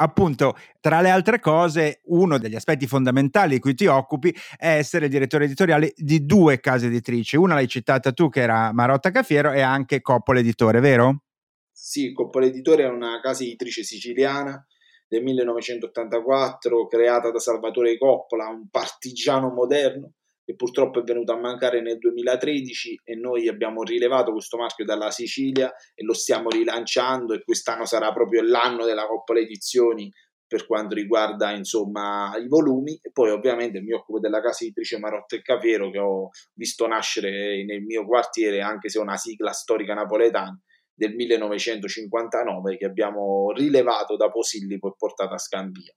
appunto, 0.00 0.56
tra 0.80 1.00
le 1.00 1.10
altre 1.10 1.40
cose, 1.40 2.00
uno 2.06 2.38
degli 2.38 2.54
aspetti 2.54 2.86
fondamentali 2.86 3.54
di 3.54 3.60
cui 3.60 3.74
ti 3.74 3.86
occupi 3.86 4.34
è 4.56 4.76
essere 4.76 5.08
direttore 5.08 5.44
editoriale 5.44 5.92
di 5.96 6.24
due 6.24 6.60
case 6.60 6.86
editrici. 6.86 7.36
Una 7.36 7.54
l'hai 7.54 7.68
citata 7.68 8.12
tu, 8.12 8.28
che 8.28 8.40
era 8.40 8.72
Marotta 8.72 9.10
Cafiero, 9.10 9.52
e 9.52 9.60
anche 9.60 10.00
Coppola 10.00 10.40
Editore, 10.40 10.80
vero? 10.80 11.22
Sì, 11.70 12.12
Coppola 12.12 12.46
Editore 12.46 12.84
è 12.84 12.88
una 12.88 13.20
casa 13.20 13.44
editrice 13.44 13.82
siciliana 13.82 14.64
del 15.06 15.22
1984, 15.22 16.86
creata 16.86 17.30
da 17.30 17.38
Salvatore 17.38 17.96
Coppola, 17.96 18.48
un 18.48 18.68
partigiano 18.68 19.50
moderno 19.50 20.12
che 20.48 20.54
purtroppo 20.54 21.00
è 21.00 21.02
venuto 21.02 21.32
a 21.32 21.38
mancare 21.38 21.82
nel 21.82 21.98
2013 21.98 23.02
e 23.04 23.14
noi 23.16 23.48
abbiamo 23.48 23.82
rilevato 23.82 24.32
questo 24.32 24.56
marchio 24.56 24.86
dalla 24.86 25.10
Sicilia 25.10 25.70
e 25.94 26.02
lo 26.02 26.14
stiamo 26.14 26.48
rilanciando 26.48 27.34
e 27.34 27.42
quest'anno 27.44 27.84
sarà 27.84 28.14
proprio 28.14 28.40
l'anno 28.40 28.86
della 28.86 29.06
Coppola 29.06 29.40
Edizioni 29.40 30.10
per 30.46 30.64
quanto 30.64 30.94
riguarda 30.94 31.50
insomma 31.50 32.34
i 32.38 32.48
volumi. 32.48 32.98
E 33.02 33.10
poi 33.12 33.28
ovviamente 33.28 33.82
mi 33.82 33.92
occupo 33.92 34.20
della 34.20 34.40
casa 34.40 34.64
editrice 34.64 34.98
Marotta 34.98 35.36
e 35.36 35.42
Cafero 35.42 35.90
che 35.90 35.98
ho 35.98 36.30
visto 36.54 36.86
nascere 36.86 37.62
nel 37.66 37.82
mio 37.82 38.06
quartiere 38.06 38.62
anche 38.62 38.88
se 38.88 38.98
è 38.98 39.02
una 39.02 39.18
sigla 39.18 39.52
storica 39.52 39.92
napoletana 39.92 40.58
del 40.94 41.14
1959 41.14 42.78
che 42.78 42.86
abbiamo 42.86 43.52
rilevato 43.52 44.16
da 44.16 44.30
Posillipo 44.30 44.88
e 44.88 44.94
portato 44.96 45.34
a 45.34 45.38
Scandia 45.38 45.94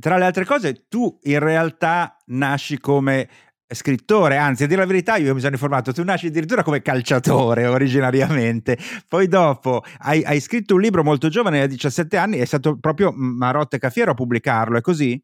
tra 0.00 0.16
le 0.16 0.24
altre 0.24 0.44
cose, 0.44 0.86
tu 0.88 1.18
in 1.22 1.38
realtà 1.38 2.16
nasci 2.26 2.78
come 2.78 3.28
scrittore, 3.66 4.36
anzi 4.36 4.64
a 4.64 4.66
dire 4.66 4.80
la 4.80 4.86
verità 4.86 5.16
io 5.16 5.34
mi 5.34 5.40
sono 5.40 5.52
informato, 5.52 5.92
tu 5.92 6.04
nasci 6.04 6.26
addirittura 6.26 6.62
come 6.62 6.82
calciatore 6.82 7.66
originariamente, 7.68 8.78
poi 9.08 9.26
dopo 9.26 9.82
hai, 10.00 10.22
hai 10.22 10.40
scritto 10.40 10.74
un 10.74 10.80
libro 10.80 11.02
molto 11.02 11.28
giovane, 11.28 11.62
a 11.62 11.66
17 11.66 12.16
anni, 12.16 12.38
è 12.38 12.44
stato 12.44 12.78
proprio 12.78 13.12
Marotte 13.12 13.78
Cafiero 13.78 14.12
a 14.12 14.14
pubblicarlo, 14.14 14.78
è 14.78 14.80
così? 14.80 15.20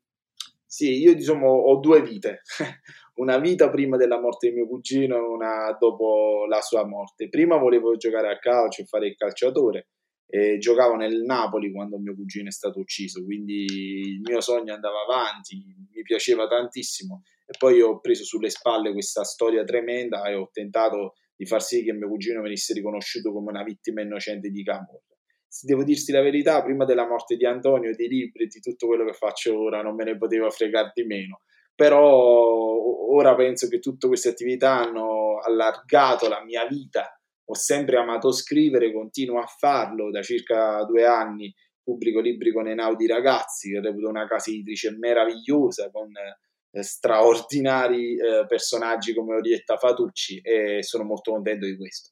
Sì, 0.66 1.00
io 1.00 1.14
diciamo 1.14 1.48
ho 1.48 1.80
due 1.80 2.02
vite, 2.02 2.42
una 3.20 3.38
vita 3.38 3.70
prima 3.70 3.96
della 3.96 4.20
morte 4.20 4.48
di 4.48 4.54
mio 4.54 4.68
cugino 4.68 5.16
e 5.16 5.20
una 5.20 5.76
dopo 5.78 6.46
la 6.48 6.60
sua 6.60 6.86
morte. 6.86 7.28
Prima 7.28 7.56
volevo 7.56 7.96
giocare 7.96 8.30
a 8.30 8.38
calcio 8.38 8.82
e 8.82 8.86
fare 8.86 9.08
il 9.08 9.16
calciatore, 9.16 9.88
e 10.30 10.58
giocavo 10.58 10.94
nel 10.94 11.22
Napoli 11.22 11.72
quando 11.72 11.98
mio 11.98 12.14
cugino 12.14 12.48
è 12.48 12.52
stato 12.52 12.78
ucciso, 12.78 13.24
quindi 13.24 13.64
il 13.64 14.20
mio 14.22 14.40
sogno 14.40 14.72
andava 14.72 15.02
avanti, 15.02 15.56
mi 15.92 16.02
piaceva 16.02 16.46
tantissimo 16.46 17.22
e 17.44 17.56
poi 17.58 17.80
ho 17.80 17.98
preso 17.98 18.24
sulle 18.24 18.48
spalle 18.48 18.92
questa 18.92 19.24
storia 19.24 19.64
tremenda 19.64 20.22
e 20.28 20.34
ho 20.34 20.48
tentato 20.52 21.14
di 21.34 21.46
far 21.46 21.62
sì 21.62 21.82
che 21.82 21.92
mio 21.92 22.08
cugino 22.08 22.42
venisse 22.42 22.72
riconosciuto 22.74 23.32
come 23.32 23.50
una 23.50 23.64
vittima 23.64 24.02
innocente 24.02 24.50
di 24.50 24.62
Camorra. 24.62 25.00
Se 25.48 25.66
devo 25.66 25.82
dirti 25.82 26.12
la 26.12 26.22
verità, 26.22 26.62
prima 26.62 26.84
della 26.84 27.08
morte 27.08 27.34
di 27.34 27.44
Antonio, 27.44 27.92
dei 27.96 28.06
libri, 28.06 28.46
di 28.46 28.60
tutto 28.60 28.86
quello 28.86 29.04
che 29.04 29.14
faccio 29.14 29.58
ora, 29.60 29.82
non 29.82 29.96
me 29.96 30.04
ne 30.04 30.16
poteva 30.16 30.48
fregare 30.48 30.92
di 30.94 31.02
meno. 31.02 31.40
Però 31.74 31.98
ora 31.98 33.34
penso 33.34 33.66
che 33.66 33.80
tutte 33.80 34.06
queste 34.06 34.28
attività 34.28 34.76
hanno 34.76 35.40
allargato 35.40 36.28
la 36.28 36.44
mia 36.44 36.66
vita 36.68 37.19
ho 37.50 37.54
sempre 37.54 37.96
amato 37.96 38.30
scrivere, 38.30 38.92
continuo 38.92 39.40
a 39.40 39.46
farlo 39.46 40.10
da 40.10 40.22
circa 40.22 40.84
due 40.84 41.04
anni. 41.04 41.52
Pubblico 41.82 42.20
libri 42.20 42.52
con 42.52 42.68
Enaudi 42.68 43.06
Ragazzi, 43.08 43.72
che 43.72 43.80
reputo 43.80 44.08
una 44.08 44.26
casa 44.28 44.50
editrice 44.50 44.96
meravigliosa, 44.96 45.90
con 45.90 46.10
eh, 46.70 46.82
straordinari 46.82 48.12
eh, 48.14 48.46
personaggi 48.46 49.12
come 49.12 49.34
Orietta 49.34 49.76
Fatucci 49.76 50.40
e 50.40 50.82
sono 50.84 51.02
molto 51.02 51.32
contento 51.32 51.66
di 51.66 51.76
questo. 51.76 52.10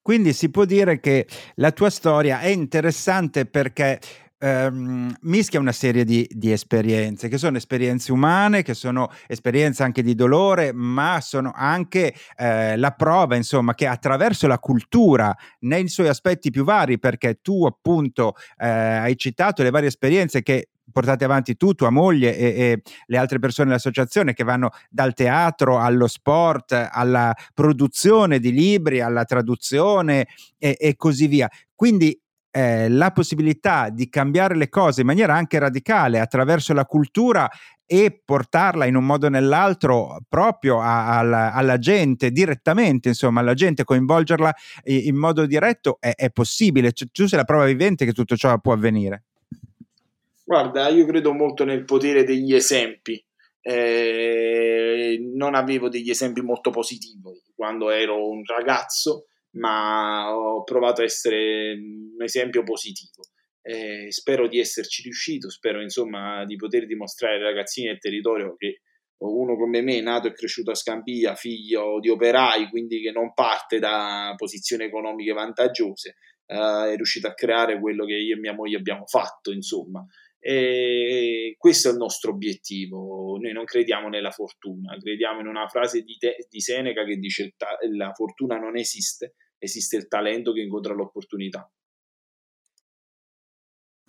Quindi 0.00 0.32
si 0.32 0.50
può 0.50 0.64
dire 0.64 1.00
che 1.00 1.26
la 1.56 1.72
tua 1.72 1.90
storia 1.90 2.40
è 2.40 2.48
interessante 2.48 3.46
perché 3.46 3.98
ehm, 4.40 5.14
mischia 5.22 5.60
una 5.60 5.72
serie 5.72 6.04
di, 6.04 6.26
di, 6.30 6.50
esperienze, 6.50 7.28
che 7.28 7.38
sono 7.38 7.58
esperienze 7.58 8.10
umane, 8.10 8.62
che 8.62 8.74
sono 8.74 9.10
esperienze 9.26 9.82
anche 9.82 10.02
di 10.02 10.14
dolore, 10.14 10.72
ma 10.72 11.20
sono 11.20 11.52
anche 11.54 12.14
eh, 12.36 12.76
la 12.76 12.90
prova, 12.92 13.36
insomma, 13.36 13.74
che 13.74 13.86
attraverso 13.86 14.46
la 14.46 14.58
cultura, 14.58 15.36
nei 15.60 15.88
suoi 15.88 16.08
aspetti 16.08 16.50
più 16.50 16.64
vari, 16.64 16.98
perché 16.98 17.38
tu 17.42 17.66
appunto 17.66 18.34
eh, 18.56 18.66
hai 18.66 19.16
citato 19.16 19.62
le 19.62 19.70
varie 19.70 19.88
esperienze 19.88 20.42
che 20.42 20.70
portate 20.90 21.24
avanti 21.24 21.56
tu, 21.56 21.72
tua 21.74 21.90
moglie 21.90 22.36
e, 22.36 22.46
e, 22.46 22.82
le 23.06 23.16
altre 23.16 23.38
persone 23.38 23.68
dell'associazione 23.68 24.32
che 24.32 24.42
vanno 24.42 24.70
dal 24.88 25.14
teatro 25.14 25.78
allo 25.78 26.08
sport, 26.08 26.88
alla 26.90 27.32
produzione 27.54 28.40
di 28.40 28.52
libri, 28.52 29.00
alla 29.00 29.24
traduzione 29.24 30.26
e, 30.58 30.76
e 30.78 30.96
così 30.96 31.28
via. 31.28 31.48
Quindi 31.76 32.18
eh, 32.50 32.88
la 32.88 33.10
possibilità 33.12 33.90
di 33.90 34.08
cambiare 34.08 34.56
le 34.56 34.68
cose 34.68 35.02
in 35.02 35.06
maniera 35.06 35.34
anche 35.34 35.58
radicale 35.58 36.18
attraverso 36.18 36.72
la 36.72 36.84
cultura 36.84 37.48
e 37.86 38.22
portarla 38.24 38.84
in 38.84 38.94
un 38.94 39.04
modo 39.04 39.26
o 39.26 39.30
nell'altro 39.30 40.20
proprio 40.28 40.80
a, 40.80 41.18
a, 41.18 41.52
alla 41.52 41.78
gente 41.78 42.30
direttamente, 42.30 43.08
insomma, 43.08 43.40
alla 43.40 43.54
gente, 43.54 43.82
coinvolgerla 43.82 44.54
in 44.84 45.16
modo 45.16 45.44
diretto 45.44 45.96
è, 45.98 46.12
è 46.14 46.30
possibile. 46.30 46.92
Cioè, 46.92 47.08
tu 47.10 47.26
sei 47.26 47.38
la 47.38 47.44
prova 47.44 47.64
vivente 47.64 48.04
che 48.04 48.12
tutto 48.12 48.36
ciò 48.36 48.56
può 48.58 48.74
avvenire. 48.74 49.24
Guarda, 50.44 50.88
io 50.88 51.04
credo 51.04 51.32
molto 51.32 51.64
nel 51.64 51.84
potere 51.84 52.22
degli 52.22 52.54
esempi. 52.54 53.24
Eh, 53.62 55.18
non 55.34 55.54
avevo 55.54 55.88
degli 55.88 56.10
esempi 56.10 56.40
molto 56.42 56.70
positivi 56.70 57.20
quando 57.54 57.90
ero 57.90 58.30
un 58.30 58.42
ragazzo, 58.44 59.26
ma 59.52 60.36
ho 60.36 60.62
provato 60.64 61.00
a 61.00 61.04
essere 61.04 61.72
un 61.72 62.22
esempio 62.22 62.62
positivo. 62.62 63.22
Eh, 63.62 64.06
spero 64.10 64.48
di 64.48 64.58
esserci 64.58 65.02
riuscito, 65.02 65.50
spero 65.50 65.82
insomma 65.82 66.44
di 66.46 66.56
poter 66.56 66.86
dimostrare 66.86 67.36
ai 67.36 67.42
ragazzini 67.42 67.88
del 67.88 67.98
territorio 67.98 68.56
che 68.56 68.80
uno 69.18 69.56
come 69.56 69.82
me, 69.82 70.00
nato 70.00 70.28
e 70.28 70.32
cresciuto 70.32 70.70
a 70.70 70.74
Scampia, 70.74 71.34
figlio 71.34 71.98
di 72.00 72.08
operai, 72.08 72.68
quindi 72.68 73.00
che 73.00 73.10
non 73.10 73.34
parte 73.34 73.78
da 73.78 74.32
posizioni 74.36 74.84
economiche 74.84 75.32
vantaggiose, 75.32 76.16
eh, 76.46 76.92
è 76.92 76.96
riuscito 76.96 77.26
a 77.26 77.34
creare 77.34 77.78
quello 77.78 78.06
che 78.06 78.14
io 78.14 78.36
e 78.36 78.38
mia 78.38 78.54
moglie 78.54 78.78
abbiamo 78.78 79.06
fatto, 79.06 79.52
insomma. 79.52 80.04
E 80.42 81.54
questo 81.58 81.88
è 81.88 81.92
il 81.92 81.98
nostro 81.98 82.30
obiettivo. 82.30 83.36
Noi 83.38 83.52
non 83.52 83.64
crediamo 83.64 84.08
nella 84.08 84.30
fortuna, 84.30 84.96
crediamo 84.98 85.40
in 85.40 85.46
una 85.46 85.68
frase 85.68 86.00
di, 86.00 86.16
te, 86.16 86.46
di 86.48 86.60
Seneca 86.60 87.04
che 87.04 87.16
dice: 87.16 87.54
La 87.94 88.12
fortuna 88.14 88.58
non 88.58 88.78
esiste, 88.78 89.34
esiste 89.60 89.96
il 89.96 90.08
talento 90.08 90.52
che 90.52 90.60
incontra 90.60 90.94
l'opportunità. 90.94 91.70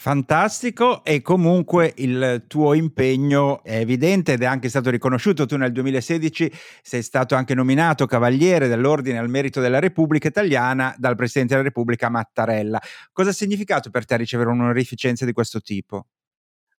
Fantastico 0.02 1.04
e 1.04 1.22
comunque 1.22 1.94
il 1.98 2.46
tuo 2.48 2.74
impegno 2.74 3.64
è 3.64 3.76
evidente 3.76 4.34
ed 4.34 4.42
è 4.42 4.46
anche 4.46 4.68
stato 4.68 4.90
riconosciuto. 4.90 5.46
Tu 5.46 5.58
nel 5.58 5.72
2016 5.72 6.52
sei 6.82 7.04
stato 7.04 7.36
anche 7.36 7.54
nominato 7.54 8.08
Cavaliere 8.08 8.68
dell'Ordine 8.68 9.20
al 9.20 9.30
Merito 9.30 9.62
della 9.62 9.78
Repubblica 9.78 10.28
Italiana 10.28 10.96
dal 10.98 11.16
Presidente 11.16 11.54
della 11.54 11.68
Repubblica 11.68 12.10
Mattarella. 12.10 12.82
Cosa 13.12 13.30
ha 13.30 13.34
significato 13.34 13.92
per 13.92 14.06
te 14.06 14.18
ricevere 14.18 14.50
un'onorificenza 14.50 15.24
di 15.24 15.34
questo 15.34 15.62
tipo? 15.62 16.08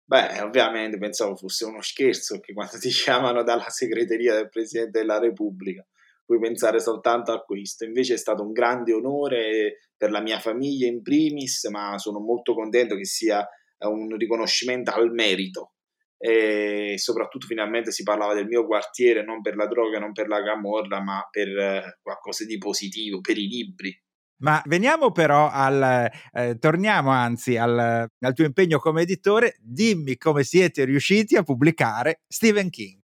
Beh, 0.04 0.40
ovviamente 0.40 0.98
pensavo 0.98 1.36
fosse 1.36 1.64
uno 1.64 1.80
scherzo 1.80 2.40
che 2.40 2.52
quando 2.52 2.76
ti 2.76 2.88
chiamano 2.88 3.44
dalla 3.44 3.68
segreteria 3.68 4.34
del 4.34 4.48
Presidente 4.48 4.98
della 4.98 5.20
Repubblica 5.20 5.86
puoi 6.32 6.40
pensare 6.40 6.80
soltanto 6.80 7.32
a 7.32 7.40
questo. 7.42 7.84
Invece 7.84 8.14
è 8.14 8.16
stato 8.16 8.42
un 8.42 8.52
grande 8.52 8.94
onore 8.94 9.90
per 9.96 10.10
la 10.10 10.22
mia 10.22 10.38
famiglia 10.38 10.86
in 10.86 11.02
primis, 11.02 11.64
ma 11.64 11.98
sono 11.98 12.20
molto 12.20 12.54
contento 12.54 12.96
che 12.96 13.04
sia 13.04 13.46
un 13.80 14.16
riconoscimento 14.16 14.92
al 14.92 15.12
merito. 15.12 15.74
E 16.16 16.94
soprattutto 16.96 17.46
finalmente 17.46 17.90
si 17.90 18.04
parlava 18.04 18.32
del 18.32 18.46
mio 18.46 18.64
quartiere 18.64 19.24
non 19.24 19.40
per 19.42 19.56
la 19.56 19.66
droga, 19.66 19.98
non 19.98 20.12
per 20.12 20.28
la 20.28 20.42
camorra, 20.42 21.02
ma 21.02 21.26
per 21.30 21.48
eh, 21.48 21.98
qualcosa 22.00 22.44
di 22.44 22.58
positivo, 22.58 23.20
per 23.20 23.36
i 23.36 23.48
libri. 23.48 23.94
Ma 24.42 24.62
veniamo 24.66 25.10
però 25.12 25.50
al, 25.50 26.08
eh, 26.32 26.58
torniamo 26.58 27.10
anzi 27.10 27.56
al, 27.56 28.08
al 28.18 28.34
tuo 28.34 28.44
impegno 28.44 28.78
come 28.78 29.02
editore, 29.02 29.56
dimmi 29.60 30.16
come 30.16 30.44
siete 30.44 30.84
riusciti 30.84 31.36
a 31.36 31.42
pubblicare 31.42 32.22
Stephen 32.26 32.70
King. 32.70 33.01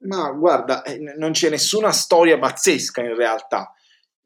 Ma 0.00 0.30
guarda, 0.30 0.82
eh, 0.82 0.98
non 1.16 1.32
c'è 1.32 1.50
nessuna 1.50 1.90
storia 1.90 2.38
pazzesca 2.38 3.02
in 3.02 3.16
realtà. 3.16 3.72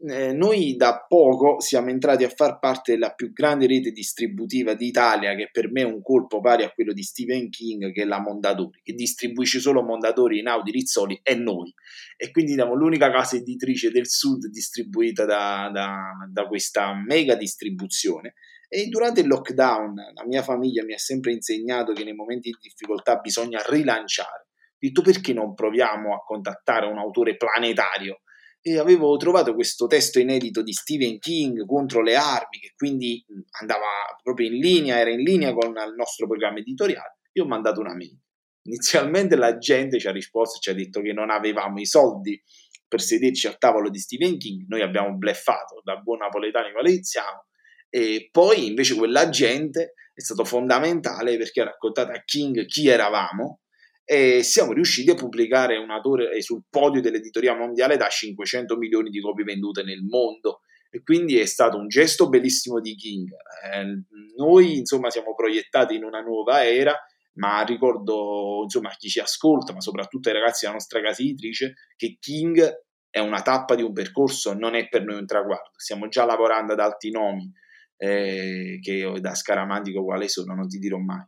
Eh, 0.05 0.33
noi 0.33 0.75
da 0.75 1.05
poco 1.07 1.61
siamo 1.61 1.89
entrati 1.89 2.25
a 2.25 2.29
far 2.29 2.59
parte 2.59 2.93
della 2.93 3.15
più 3.15 3.33
grande 3.33 3.69
rete 3.69 3.93
distributiva 3.93 4.75
d'Italia, 4.75 5.35
che 5.35 5.49
per 5.51 5.71
me 5.71 5.83
è 5.83 5.85
un 5.85 6.03
colpo 6.03 6.41
pari 6.41 6.65
a 6.65 6.73
quello 6.73 6.93
di 6.93 7.03
Stephen 7.03 7.49
King, 7.49 7.93
che 7.93 8.03
è 8.03 8.05
la 8.05 8.21
Mondadori, 8.21 8.81
che 8.83 8.93
distribuisce 8.93 9.61
solo 9.61 9.83
Mondadori, 9.83 10.41
Inaudi, 10.41 10.73
Rizzoli 10.73 11.21
e 11.23 11.37
noi. 11.37 11.73
E 12.17 12.33
quindi 12.33 12.53
siamo 12.55 12.75
l'unica 12.75 13.11
casa 13.11 13.37
editrice 13.37 13.91
del 13.91 14.09
sud 14.09 14.49
distribuita 14.49 15.25
da, 15.25 15.71
da, 15.73 15.95
da 16.31 16.47
questa 16.49 16.93
mega 16.95 17.37
distribuzione. 17.37 18.35
E 18.69 18.89
durante 18.89 19.21
il 19.21 19.29
lockdown 19.29 19.95
la 20.15 20.27
mia 20.27 20.43
famiglia 20.43 20.85
mi 20.85 20.95
ha 20.95 20.99
sempre 20.99 21.33
insegnato 21.33 21.93
che 21.93 22.05
nei 22.05 22.15
momenti 22.15 22.51
di 22.51 22.59
difficoltà 22.61 23.17
bisogna 23.17 23.63
rilanciare 23.69 24.49
detto 24.89 25.03
perché 25.03 25.33
non 25.33 25.55
proviamo 25.55 26.15
a 26.15 26.23
contattare 26.25 26.87
un 26.87 26.99
autore 26.99 27.37
planetario? 27.37 28.23
E 28.61 28.79
avevo 28.79 29.17
trovato 29.17 29.55
questo 29.55 29.87
testo 29.87 30.19
inedito 30.19 30.63
di 30.63 30.73
Stephen 30.73 31.19
King 31.19 31.65
contro 31.67 32.03
le 32.03 32.17
armi, 32.17 32.59
che 32.61 32.73
quindi 32.77 33.25
andava 33.61 33.87
proprio 34.23 34.49
in 34.49 34.59
linea, 34.59 34.99
era 34.99 35.11
in 35.11 35.21
linea 35.21 35.53
con 35.53 35.71
il 35.71 35.95
nostro 35.97 36.27
programma 36.27 36.59
editoriale. 36.59 37.19
Io 37.33 37.45
ho 37.45 37.49
mandato 37.49 37.81
una 37.81 37.95
mail. 37.95 38.19
Inizialmente 38.65 39.35
la 39.37 39.59
gente 39.59 39.99
ci 39.99 40.07
ha 40.07 40.13
risposto, 40.13 40.61
ci 40.61 40.71
ha 40.71 40.75
detto 40.75 41.01
che 41.01 41.13
non 41.13 41.31
avevamo 41.31 41.81
i 41.81 41.87
soldi 41.87 42.41
per 42.87 43.01
sederci 43.01 43.47
al 43.47 43.59
tavolo 43.59 43.89
di 43.89 43.99
Stephen 43.99 44.37
King, 44.37 44.67
noi 44.69 44.83
abbiamo 44.83 45.17
bleffato 45.17 45.81
da 45.83 45.97
buon 45.97 46.19
napoletani 46.19 46.73
valenciano, 46.73 47.47
e 47.89 48.29
poi 48.31 48.67
invece 48.67 48.95
quella 48.95 49.29
gente 49.31 49.95
è 50.15 50.21
stato 50.21 50.45
fondamentale 50.45 51.37
perché 51.39 51.63
ha 51.63 51.65
raccontato 51.65 52.13
a 52.13 52.23
King 52.23 52.67
chi 52.67 52.89
eravamo 52.89 53.61
e 54.05 54.43
siamo 54.43 54.73
riusciti 54.73 55.11
a 55.11 55.15
pubblicare 55.15 55.77
un 55.77 55.91
autore 55.91 56.41
sul 56.43 56.65
podio 56.69 57.01
dell'editoria 57.01 57.57
mondiale 57.57 57.97
da 57.97 58.09
500 58.09 58.77
milioni 58.77 59.11
di 59.11 59.21
copie 59.21 59.45
vendute 59.45 59.83
nel 59.83 60.03
mondo 60.03 60.61
e 60.95 61.03
quindi 61.03 61.39
è 61.39 61.47
stato 61.47 61.79
un 61.79 61.89
gesto 61.89 62.29
bellissimo 62.29 62.79
di 62.79 62.95
King. 62.95 63.31
Eh, 63.73 64.03
noi 64.37 64.77
insomma 64.77 65.09
siamo 65.09 65.35
proiettati 65.35 65.95
in 65.95 66.05
una 66.05 66.21
nuova 66.21 66.67
era, 66.67 66.95
ma 67.35 67.63
ricordo 67.63 68.61
insomma 68.65 68.91
a 68.91 68.97
chi 68.99 69.09
ci 69.09 69.19
ascolta, 69.19 69.73
ma 69.73 69.81
soprattutto 69.81 70.29
ai 70.29 70.35
ragazzi 70.35 70.65
della 70.67 70.77
nostra 70.77 71.01
casa 71.01 71.23
editrice, 71.23 71.75
che 71.97 72.19
King 72.21 72.63
è 73.09 73.21
una 73.21 73.41
tappa 73.41 73.75
di 73.75 73.83
un 73.83 73.95
percorso, 73.95 74.53
non 74.53 74.75
è 74.75 74.89
per 74.89 75.05
noi 75.05 75.17
un 75.17 75.27
traguardo. 75.27 75.71
Stiamo 75.77 76.09
già 76.09 76.27
lavorando 76.27 76.75
ad 76.75 76.81
alti 76.81 77.11
nomi, 77.11 77.51
eh, 77.97 78.79
che 78.83 79.11
da 79.19 79.35
scaramantico 79.35 80.05
quale 80.05 80.29
sono, 80.29 80.55
non 80.55 80.69
ti 80.69 80.79
dirò 80.79 80.99
mai. 80.99 81.25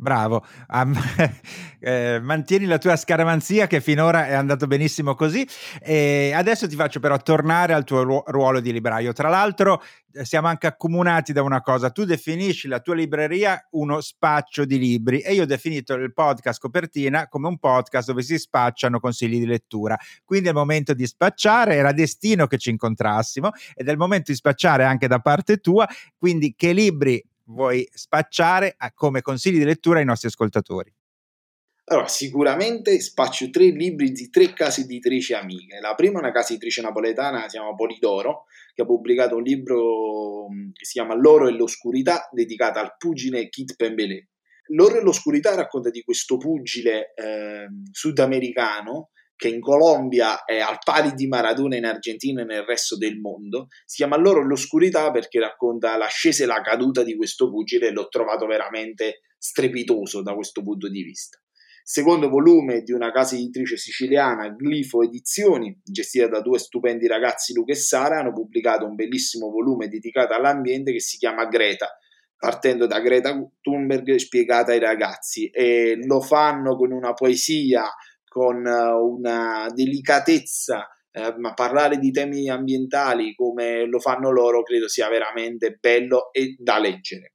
Bravo, 0.00 0.46
um, 0.72 0.94
eh, 1.78 2.20
mantieni 2.22 2.64
la 2.64 2.78
tua 2.78 2.96
scaramanzia 2.96 3.66
che 3.66 3.82
finora 3.82 4.26
è 4.28 4.32
andato 4.32 4.66
benissimo 4.66 5.14
così 5.14 5.46
e 5.78 6.32
adesso 6.34 6.66
ti 6.66 6.74
faccio 6.74 7.00
però 7.00 7.18
tornare 7.18 7.74
al 7.74 7.84
tuo 7.84 8.24
ruolo 8.26 8.60
di 8.60 8.72
libraio. 8.72 9.12
Tra 9.12 9.28
l'altro 9.28 9.82
eh, 10.12 10.24
siamo 10.24 10.48
anche 10.48 10.66
accomunati 10.66 11.34
da 11.34 11.42
una 11.42 11.60
cosa, 11.60 11.90
tu 11.90 12.04
definisci 12.04 12.66
la 12.66 12.80
tua 12.80 12.94
libreria 12.94 13.62
uno 13.72 14.00
spaccio 14.00 14.64
di 14.64 14.78
libri 14.78 15.20
e 15.20 15.34
io 15.34 15.42
ho 15.42 15.46
definito 15.46 15.92
il 15.92 16.14
podcast 16.14 16.58
copertina 16.58 17.28
come 17.28 17.48
un 17.48 17.58
podcast 17.58 18.08
dove 18.08 18.22
si 18.22 18.38
spacciano 18.38 19.00
consigli 19.00 19.38
di 19.38 19.46
lettura. 19.46 19.98
Quindi 20.24 20.46
è 20.46 20.50
il 20.52 20.56
momento 20.56 20.94
di 20.94 21.06
spacciare, 21.06 21.74
era 21.74 21.92
destino 21.92 22.46
che 22.46 22.56
ci 22.56 22.70
incontrassimo 22.70 23.50
ed 23.74 23.86
è 23.86 23.90
il 23.90 23.98
momento 23.98 24.30
di 24.30 24.36
spacciare 24.36 24.84
anche 24.84 25.08
da 25.08 25.18
parte 25.18 25.58
tua, 25.58 25.86
quindi 26.16 26.54
che 26.56 26.72
libri 26.72 27.22
vuoi 27.50 27.86
spacciare 27.92 28.76
come 28.94 29.22
consigli 29.22 29.58
di 29.58 29.64
lettura 29.64 29.98
ai 29.98 30.04
nostri 30.04 30.28
ascoltatori? 30.28 30.92
Allora, 31.90 32.06
sicuramente 32.06 33.00
spaccio 33.00 33.50
tre 33.50 33.66
libri 33.70 34.12
di 34.12 34.30
tre 34.30 34.52
case 34.52 34.82
editrici 34.82 35.34
amiche. 35.34 35.80
La 35.80 35.96
prima 35.96 36.18
è 36.18 36.22
una 36.22 36.30
casa 36.30 36.52
editrice 36.52 36.82
napoletana, 36.82 37.42
si 37.48 37.56
chiama 37.56 37.74
Polidoro, 37.74 38.44
che 38.74 38.82
ha 38.82 38.86
pubblicato 38.86 39.34
un 39.34 39.42
libro 39.42 40.46
che 40.72 40.84
si 40.84 40.92
chiama 40.92 41.16
L'oro 41.16 41.48
e 41.48 41.52
l'oscurità, 41.52 42.28
dedicata 42.30 42.80
al 42.80 42.94
pugile 42.96 43.48
Kit 43.48 43.74
Pembele. 43.74 44.28
L'oro 44.68 44.98
e 44.98 45.02
l'oscurità 45.02 45.56
racconta 45.56 45.90
di 45.90 46.02
questo 46.02 46.36
pugile 46.36 47.12
eh, 47.14 47.66
sudamericano 47.90 49.10
che 49.40 49.48
in 49.48 49.60
Colombia 49.60 50.44
è 50.44 50.58
al 50.58 50.76
pari 50.84 51.14
di 51.14 51.26
Maradona 51.26 51.74
in 51.74 51.86
Argentina 51.86 52.42
e 52.42 52.44
nel 52.44 52.64
resto 52.64 52.98
del 52.98 53.18
mondo. 53.18 53.68
Si 53.86 53.96
chiama 53.96 54.18
Loro 54.18 54.44
l'oscurità 54.44 55.10
perché 55.10 55.40
racconta 55.40 55.96
l'ascesa 55.96 56.44
e 56.44 56.46
la 56.46 56.60
caduta 56.60 57.02
di 57.02 57.16
questo 57.16 57.48
pugile 57.48 57.86
e 57.86 57.90
l'ho 57.90 58.08
trovato 58.08 58.44
veramente 58.44 59.22
strepitoso 59.38 60.20
da 60.20 60.34
questo 60.34 60.62
punto 60.62 60.90
di 60.90 61.02
vista. 61.02 61.40
Secondo 61.82 62.28
volume 62.28 62.82
di 62.82 62.92
una 62.92 63.10
casa 63.10 63.34
editrice 63.34 63.78
siciliana, 63.78 64.50
Glifo 64.50 65.02
Edizioni, 65.02 65.80
gestita 65.82 66.28
da 66.28 66.42
due 66.42 66.58
stupendi 66.58 67.06
ragazzi 67.06 67.54
Luca 67.54 67.72
e 67.72 67.76
Sara, 67.76 68.18
hanno 68.18 68.34
pubblicato 68.34 68.84
un 68.84 68.94
bellissimo 68.94 69.48
volume 69.48 69.88
dedicato 69.88 70.34
all'ambiente 70.34 70.92
che 70.92 71.00
si 71.00 71.16
chiama 71.16 71.46
Greta, 71.46 71.88
partendo 72.36 72.86
da 72.86 73.00
Greta 73.00 73.34
Thunberg 73.62 74.16
spiegata 74.16 74.72
ai 74.72 74.80
ragazzi 74.80 75.48
e 75.48 75.98
lo 76.04 76.20
fanno 76.20 76.76
con 76.76 76.92
una 76.92 77.14
poesia 77.14 77.90
con 78.30 78.64
eh, 78.64 78.92
una 78.92 79.66
delicatezza, 79.74 80.86
eh, 81.10 81.34
ma 81.38 81.52
parlare 81.52 81.98
di 81.98 82.12
temi 82.12 82.48
ambientali 82.48 83.34
come 83.34 83.84
lo 83.86 83.98
fanno 83.98 84.30
loro 84.30 84.62
credo 84.62 84.88
sia 84.88 85.08
veramente 85.08 85.76
bello 85.80 86.32
e 86.32 86.54
da 86.56 86.78
leggere. 86.78 87.34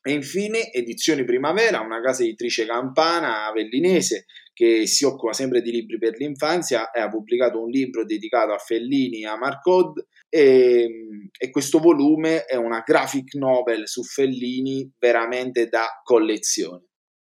E 0.00 0.12
infine 0.12 0.70
Edizioni 0.70 1.24
Primavera, 1.24 1.80
una 1.80 2.00
casa 2.00 2.22
editrice 2.22 2.64
campana 2.64 3.46
avellinese 3.46 4.26
che 4.54 4.86
si 4.86 5.04
occupa 5.04 5.32
sempre 5.32 5.62
di 5.62 5.72
libri 5.72 5.98
per 5.98 6.16
l'infanzia 6.16 6.92
e 6.92 7.00
ha 7.00 7.08
pubblicato 7.08 7.60
un 7.60 7.68
libro 7.68 8.04
dedicato 8.04 8.52
a 8.52 8.58
Fellini 8.58 9.22
e 9.22 9.26
a 9.26 9.36
Marcod 9.36 10.06
e, 10.28 10.88
e 11.36 11.50
questo 11.50 11.80
volume 11.80 12.44
è 12.44 12.54
una 12.54 12.82
graphic 12.86 13.34
novel 13.34 13.88
su 13.88 14.04
Fellini 14.04 14.90
veramente 14.96 15.66
da 15.66 15.86
collezione. 16.04 16.87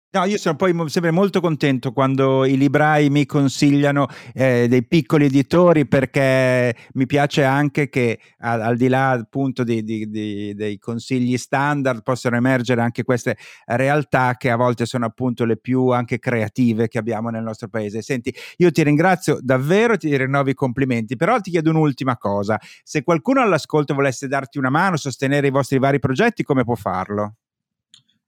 No, 0.09 0.23
io 0.23 0.37
sono 0.37 0.55
poi 0.55 0.73
sempre 0.89 1.11
molto 1.11 1.41
contento 1.41 1.91
quando 1.91 2.45
i 2.45 2.57
librai 2.57 3.09
mi 3.09 3.25
consigliano 3.25 4.07
eh, 4.33 4.67
dei 4.69 4.85
piccoli 4.87 5.25
editori 5.25 5.85
perché 5.85 6.73
mi 6.93 7.05
piace 7.05 7.43
anche 7.43 7.89
che 7.89 8.17
al, 8.39 8.61
al 8.61 8.77
di 8.77 8.87
là 8.87 9.09
appunto 9.11 9.63
di, 9.65 9.83
di, 9.83 10.09
di, 10.09 10.53
dei 10.55 10.79
consigli 10.79 11.37
standard 11.37 12.03
possano 12.03 12.37
emergere 12.37 12.81
anche 12.81 13.03
queste 13.03 13.35
realtà 13.65 14.35
che 14.37 14.49
a 14.49 14.55
volte 14.55 14.85
sono 14.85 15.05
appunto 15.05 15.43
le 15.43 15.57
più 15.57 15.89
anche 15.89 16.19
creative 16.19 16.87
che 16.87 16.97
abbiamo 16.97 17.29
nel 17.29 17.43
nostro 17.43 17.67
paese. 17.67 18.01
Senti, 18.01 18.33
io 18.57 18.71
ti 18.71 18.83
ringrazio 18.83 19.37
davvero, 19.41 19.97
ti 19.97 20.15
rinnovo 20.15 20.49
i 20.49 20.53
complimenti, 20.53 21.17
però 21.17 21.39
ti 21.41 21.51
chiedo 21.51 21.69
un'ultima 21.69 22.17
cosa. 22.17 22.57
Se 22.81 23.03
qualcuno 23.03 23.41
all'ascolto 23.41 23.93
volesse 23.93 24.27
darti 24.29 24.57
una 24.57 24.69
mano, 24.69 24.95
sostenere 24.95 25.47
i 25.47 25.51
vostri 25.51 25.79
vari 25.79 25.99
progetti, 25.99 26.43
come 26.43 26.63
può 26.63 26.75
farlo? 26.75 27.35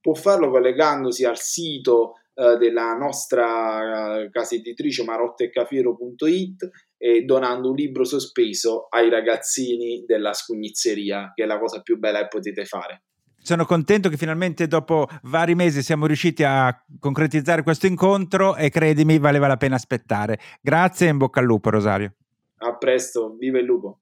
Può 0.02 0.14
farlo 0.14 0.50
collegandosi 0.50 1.26
al 1.26 1.38
sito 1.38 2.14
eh, 2.34 2.58
della 2.58 2.94
nostra 2.94 4.22
eh, 4.22 4.30
casa 4.30 4.56
editrice 4.56 5.04
marottecafiero.it 5.04 6.70
e 6.98 7.24
donando 7.24 7.70
un 7.70 7.76
libro 7.76 8.06
sospeso 8.06 8.88
ai 8.90 9.10
ragazzini 9.10 10.04
della 10.06 10.34
scugnizzeria, 10.34 11.34
che 11.36 11.44
è 11.44 11.46
la 11.46 11.60
cosa 11.60 11.82
più 11.82 11.98
bella 11.98 12.20
che 12.22 12.28
potete 12.30 12.66
fare. 12.66 13.04
Sono 13.42 13.66
contento 13.66 14.10
che 14.10 14.18
finalmente 14.18 14.68
dopo 14.68 15.08
vari 15.24 15.56
mesi 15.56 15.82
siamo 15.82 16.06
riusciti 16.06 16.44
a 16.44 16.84
concretizzare 17.00 17.64
questo 17.64 17.88
incontro 17.88 18.56
e 18.56 18.70
credimi, 18.70 19.18
valeva 19.18 19.48
la 19.48 19.58
pena 19.58 19.76
aspettare. 19.76 20.40
Grazie 20.62 21.08
e 21.08 21.10
in 21.10 21.18
bocca 21.18 21.40
al 21.40 21.46
lupo, 21.46 21.70
Rosario. 21.70 22.14
A 22.58 22.78
presto, 22.78 23.36
viva 23.38 23.60
il 23.60 23.66
lupo. 23.66 24.02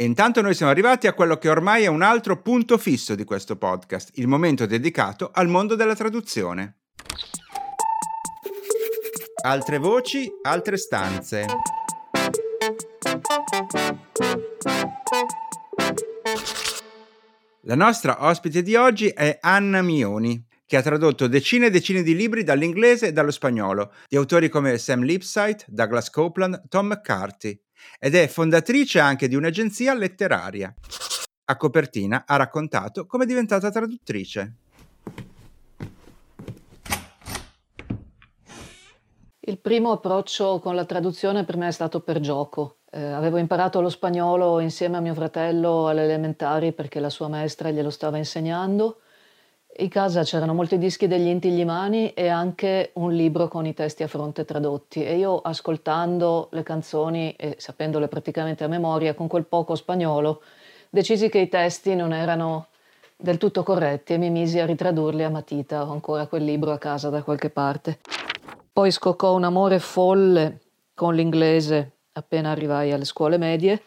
E 0.00 0.04
intanto 0.04 0.40
noi 0.40 0.54
siamo 0.54 0.72
arrivati 0.72 1.06
a 1.08 1.12
quello 1.12 1.36
che 1.36 1.50
ormai 1.50 1.82
è 1.82 1.86
un 1.86 2.00
altro 2.00 2.40
punto 2.40 2.78
fisso 2.78 3.14
di 3.14 3.24
questo 3.24 3.56
podcast, 3.56 4.12
il 4.14 4.28
momento 4.28 4.64
dedicato 4.64 5.30
al 5.30 5.46
mondo 5.46 5.74
della 5.74 5.94
traduzione. 5.94 6.78
Altre 9.44 9.76
voci, 9.76 10.26
altre 10.40 10.78
stanze. 10.78 11.44
La 17.64 17.74
nostra 17.74 18.24
ospite 18.24 18.62
di 18.62 18.76
oggi 18.76 19.08
è 19.08 19.36
Anna 19.42 19.82
Mioni, 19.82 20.42
che 20.64 20.78
ha 20.78 20.82
tradotto 20.82 21.26
decine 21.26 21.66
e 21.66 21.70
decine 21.70 22.02
di 22.02 22.16
libri 22.16 22.42
dall'inglese 22.42 23.08
e 23.08 23.12
dallo 23.12 23.30
spagnolo, 23.30 23.92
di 24.08 24.16
autori 24.16 24.48
come 24.48 24.78
Sam 24.78 25.02
Lipsyte, 25.02 25.66
Douglas 25.68 26.08
Copeland, 26.08 26.68
Tom 26.70 26.86
McCarthy 26.86 27.60
ed 27.98 28.14
è 28.14 28.26
fondatrice 28.28 28.98
anche 28.98 29.28
di 29.28 29.34
un'agenzia 29.34 29.94
letteraria. 29.94 30.74
A 31.44 31.56
copertina 31.56 32.24
ha 32.26 32.36
raccontato 32.36 33.06
come 33.06 33.24
è 33.24 33.26
diventata 33.26 33.70
traduttrice. 33.70 34.54
Il 39.42 39.58
primo 39.58 39.90
approccio 39.90 40.60
con 40.60 40.76
la 40.76 40.84
traduzione 40.84 41.44
per 41.44 41.56
me 41.56 41.68
è 41.68 41.72
stato 41.72 42.00
per 42.00 42.20
gioco. 42.20 42.78
Eh, 42.90 43.02
avevo 43.02 43.36
imparato 43.36 43.80
lo 43.80 43.88
spagnolo 43.88 44.60
insieme 44.60 44.96
a 44.96 45.00
mio 45.00 45.14
fratello 45.14 45.88
alle 45.88 46.04
elementari 46.04 46.72
perché 46.72 47.00
la 47.00 47.10
sua 47.10 47.28
maestra 47.28 47.70
glielo 47.70 47.90
stava 47.90 48.16
insegnando 48.16 49.00
in 49.76 49.88
casa 49.88 50.22
c'erano 50.22 50.52
molti 50.52 50.78
dischi 50.78 51.06
degli 51.06 51.28
Inti 51.28 51.50
Glimani 51.50 52.12
e 52.12 52.28
anche 52.28 52.90
un 52.94 53.12
libro 53.12 53.48
con 53.48 53.66
i 53.66 53.72
testi 53.72 54.02
a 54.02 54.08
fronte 54.08 54.44
tradotti 54.44 55.04
e 55.04 55.16
io 55.16 55.38
ascoltando 55.40 56.48
le 56.52 56.62
canzoni 56.62 57.34
e 57.36 57.54
sapendole 57.58 58.08
praticamente 58.08 58.64
a 58.64 58.68
memoria 58.68 59.14
con 59.14 59.28
quel 59.28 59.46
poco 59.46 59.74
spagnolo 59.74 60.42
decisi 60.90 61.28
che 61.28 61.38
i 61.38 61.48
testi 61.48 61.94
non 61.94 62.12
erano 62.12 62.66
del 63.16 63.38
tutto 63.38 63.62
corretti 63.62 64.14
e 64.14 64.18
mi 64.18 64.30
misi 64.30 64.58
a 64.58 64.66
ritradurli 64.66 65.22
a 65.22 65.30
matita, 65.30 65.86
ho 65.86 65.92
ancora 65.92 66.26
quel 66.26 66.44
libro 66.44 66.72
a 66.72 66.78
casa 66.78 67.10
da 67.10 67.22
qualche 67.22 67.50
parte. 67.50 68.00
Poi 68.72 68.90
scoccò 68.90 69.34
un 69.34 69.44
amore 69.44 69.78
folle 69.78 70.60
con 70.94 71.14
l'inglese 71.14 71.98
appena 72.12 72.50
arrivai 72.50 72.92
alle 72.92 73.04
scuole 73.04 73.36
medie 73.36 73.82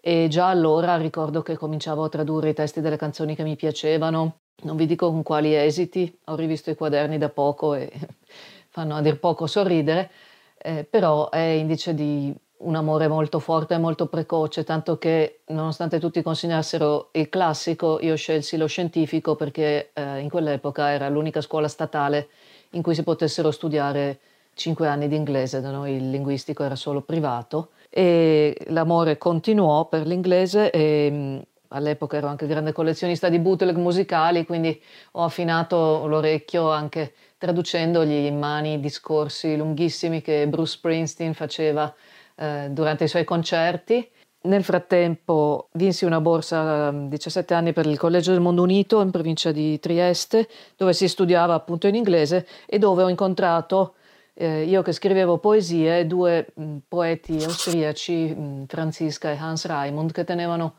e 0.00 0.26
già 0.28 0.48
allora 0.48 0.96
ricordo 0.96 1.42
che 1.42 1.56
cominciavo 1.56 2.04
a 2.04 2.08
tradurre 2.08 2.50
i 2.50 2.54
testi 2.54 2.80
delle 2.80 2.96
canzoni 2.96 3.34
che 3.34 3.44
mi 3.44 3.56
piacevano 3.56 4.41
non 4.62 4.76
vi 4.76 4.86
dico 4.86 5.10
con 5.10 5.22
quali 5.22 5.54
esiti, 5.54 6.18
ho 6.26 6.34
rivisto 6.34 6.70
i 6.70 6.76
quaderni 6.76 7.18
da 7.18 7.28
poco 7.28 7.74
e 7.74 7.90
fanno 8.68 8.96
a 8.96 9.00
dir 9.02 9.18
poco 9.18 9.46
sorridere, 9.46 10.10
eh, 10.58 10.84
però 10.88 11.30
è 11.30 11.40
indice 11.40 11.94
di 11.94 12.34
un 12.62 12.76
amore 12.76 13.08
molto 13.08 13.38
forte 13.38 13.74
e 13.74 13.78
molto 13.78 14.06
precoce, 14.06 14.64
tanto 14.64 14.98
che 14.98 15.40
nonostante 15.46 15.98
tutti 15.98 16.22
considerassero 16.22 17.08
il 17.12 17.28
classico, 17.28 17.98
io 18.00 18.14
scelsi 18.16 18.56
lo 18.56 18.66
scientifico 18.66 19.34
perché 19.34 19.90
eh, 19.92 20.18
in 20.20 20.28
quell'epoca 20.28 20.90
era 20.90 21.08
l'unica 21.08 21.40
scuola 21.40 21.68
statale 21.68 22.28
in 22.70 22.82
cui 22.82 22.94
si 22.94 23.02
potessero 23.02 23.50
studiare 23.50 24.20
cinque 24.54 24.86
anni 24.86 25.08
di 25.08 25.16
inglese, 25.16 25.60
da 25.60 25.70
noi 25.70 25.94
il 25.94 26.10
linguistico 26.10 26.62
era 26.62 26.76
solo 26.76 27.00
privato. 27.00 27.70
E 27.88 28.56
l'amore 28.68 29.18
continuò 29.18 29.86
per 29.86 30.06
l'inglese 30.06 30.70
e 30.70 31.42
all'epoca 31.72 32.16
ero 32.16 32.28
anche 32.28 32.46
grande 32.46 32.72
collezionista 32.72 33.28
di 33.28 33.38
bootleg 33.38 33.76
musicali, 33.76 34.46
quindi 34.46 34.80
ho 35.12 35.24
affinato 35.24 36.06
l'orecchio 36.06 36.70
anche 36.70 37.14
traducendogli 37.38 38.26
in 38.26 38.38
mani 38.38 38.78
discorsi 38.78 39.56
lunghissimi 39.56 40.22
che 40.22 40.46
Bruce 40.46 40.76
Springsteen 40.76 41.34
faceva 41.34 41.92
eh, 42.36 42.68
durante 42.70 43.04
i 43.04 43.08
suoi 43.08 43.24
concerti. 43.24 44.08
Nel 44.44 44.64
frattempo 44.64 45.68
vinsi 45.72 46.04
una 46.04 46.20
borsa 46.20 46.88
a 46.88 46.90
17 46.92 47.54
anni 47.54 47.72
per 47.72 47.86
il 47.86 47.98
Collegio 47.98 48.32
del 48.32 48.40
Mondo 48.40 48.62
Unito 48.62 49.00
in 49.00 49.10
provincia 49.10 49.52
di 49.52 49.78
Trieste, 49.78 50.48
dove 50.76 50.92
si 50.92 51.06
studiava 51.06 51.54
appunto 51.54 51.86
in 51.86 51.94
inglese 51.94 52.46
e 52.66 52.78
dove 52.78 53.04
ho 53.04 53.08
incontrato, 53.08 53.94
eh, 54.34 54.64
io 54.64 54.82
che 54.82 54.92
scrivevo 54.92 55.38
poesie, 55.38 56.06
due 56.08 56.48
mh, 56.54 56.76
poeti 56.88 57.42
austriaci, 57.42 58.34
mh, 58.34 58.66
Franziska 58.66 59.30
e 59.30 59.36
Hans 59.36 59.64
Raimund, 59.66 60.10
che 60.10 60.24
tenevano 60.24 60.74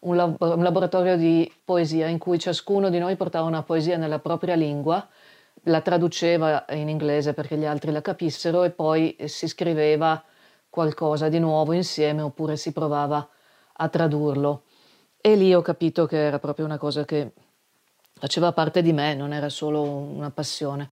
un, 0.00 0.16
lab- 0.16 0.40
un 0.40 0.62
laboratorio 0.62 1.16
di 1.16 1.50
poesia 1.64 2.06
in 2.06 2.18
cui 2.18 2.38
ciascuno 2.38 2.88
di 2.90 2.98
noi 2.98 3.16
portava 3.16 3.46
una 3.46 3.62
poesia 3.62 3.96
nella 3.96 4.18
propria 4.18 4.54
lingua, 4.54 5.06
la 5.62 5.80
traduceva 5.80 6.64
in 6.70 6.88
inglese 6.88 7.34
perché 7.34 7.56
gli 7.56 7.64
altri 7.64 7.90
la 7.90 8.00
capissero 8.00 8.62
e 8.62 8.70
poi 8.70 9.16
si 9.24 9.48
scriveva 9.48 10.22
qualcosa 10.70 11.28
di 11.28 11.38
nuovo 11.38 11.72
insieme 11.72 12.22
oppure 12.22 12.56
si 12.56 12.72
provava 12.72 13.26
a 13.72 13.88
tradurlo. 13.88 14.62
E 15.20 15.34
lì 15.34 15.52
ho 15.52 15.62
capito 15.62 16.06
che 16.06 16.16
era 16.16 16.38
proprio 16.38 16.64
una 16.64 16.78
cosa 16.78 17.04
che 17.04 17.32
faceva 18.18 18.52
parte 18.52 18.82
di 18.82 18.92
me, 18.92 19.14
non 19.14 19.32
era 19.32 19.48
solo 19.48 19.82
una 19.82 20.30
passione. 20.30 20.90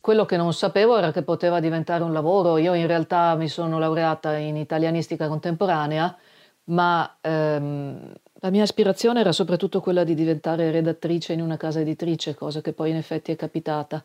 Quello 0.00 0.24
che 0.24 0.36
non 0.36 0.52
sapevo 0.52 0.96
era 0.96 1.10
che 1.10 1.22
poteva 1.22 1.58
diventare 1.58 2.04
un 2.04 2.12
lavoro. 2.12 2.58
Io 2.58 2.74
in 2.74 2.86
realtà 2.86 3.34
mi 3.34 3.48
sono 3.48 3.78
laureata 3.78 4.36
in 4.36 4.56
italianistica 4.56 5.26
contemporanea, 5.26 6.16
ma 6.64 7.16
ehm, 7.20 8.12
la 8.46 8.52
mia 8.52 8.62
aspirazione 8.62 9.18
era 9.18 9.32
soprattutto 9.32 9.80
quella 9.80 10.04
di 10.04 10.14
diventare 10.14 10.70
redattrice 10.70 11.32
in 11.32 11.42
una 11.42 11.56
casa 11.56 11.80
editrice, 11.80 12.36
cosa 12.36 12.60
che 12.60 12.72
poi 12.72 12.90
in 12.90 12.96
effetti 12.96 13.32
è 13.32 13.36
capitata. 13.36 14.04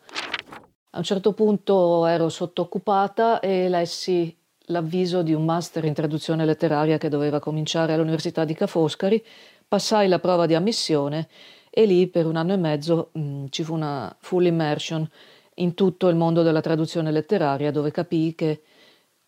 A 0.90 0.98
un 0.98 1.04
certo 1.04 1.32
punto 1.32 2.06
ero 2.06 2.28
sottoccupata 2.28 3.38
e 3.38 3.68
lessi 3.68 4.36
l'avviso 4.66 5.22
di 5.22 5.32
un 5.32 5.44
master 5.44 5.84
in 5.84 5.94
traduzione 5.94 6.44
letteraria 6.44 6.98
che 6.98 7.08
doveva 7.08 7.38
cominciare 7.38 7.92
all'Università 7.92 8.44
di 8.44 8.54
Ca' 8.54 8.66
Foscari, 8.66 9.24
passai 9.68 10.08
la 10.08 10.18
prova 10.18 10.46
di 10.46 10.56
ammissione 10.56 11.28
e 11.70 11.86
lì 11.86 12.08
per 12.08 12.26
un 12.26 12.34
anno 12.34 12.54
e 12.54 12.56
mezzo 12.56 13.10
mh, 13.12 13.20
mm, 13.20 13.44
ci 13.50 13.62
fu 13.62 13.74
una 13.74 14.12
full 14.18 14.44
immersion 14.44 15.08
in 15.56 15.74
tutto 15.74 16.08
il 16.08 16.16
mondo 16.16 16.42
della 16.42 16.60
traduzione 16.60 17.12
letteraria 17.12 17.70
dove 17.70 17.92
capii 17.92 18.34
che 18.34 18.62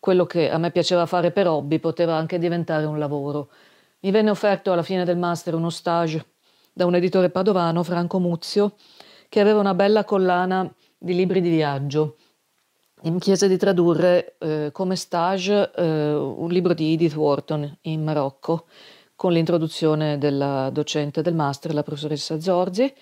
quello 0.00 0.26
che 0.26 0.50
a 0.50 0.58
me 0.58 0.72
piaceva 0.72 1.06
fare 1.06 1.30
per 1.30 1.46
hobby 1.46 1.78
poteva 1.78 2.16
anche 2.16 2.36
diventare 2.36 2.84
un 2.84 2.98
lavoro. 2.98 3.48
Mi 4.04 4.10
venne 4.10 4.28
offerto 4.28 4.70
alla 4.70 4.82
fine 4.82 5.06
del 5.06 5.16
master 5.16 5.54
uno 5.54 5.70
stage 5.70 6.22
da 6.74 6.84
un 6.84 6.94
editore 6.94 7.30
padovano, 7.30 7.82
Franco 7.82 8.18
Muzio, 8.18 8.74
che 9.30 9.40
aveva 9.40 9.60
una 9.60 9.72
bella 9.72 10.04
collana 10.04 10.70
di 10.98 11.14
libri 11.14 11.40
di 11.40 11.48
viaggio. 11.48 12.16
E 13.00 13.08
mi 13.08 13.18
chiese 13.18 13.48
di 13.48 13.56
tradurre 13.56 14.36
eh, 14.40 14.68
come 14.72 14.96
stage 14.96 15.70
eh, 15.74 16.12
un 16.12 16.50
libro 16.50 16.74
di 16.74 16.92
Edith 16.92 17.14
Wharton 17.14 17.78
in 17.82 18.04
Marocco, 18.04 18.66
con 19.16 19.32
l'introduzione 19.32 20.18
della 20.18 20.68
docente 20.68 21.22
del 21.22 21.34
master, 21.34 21.72
la 21.72 21.82
professoressa 21.82 22.38
Zorzi, 22.38 22.92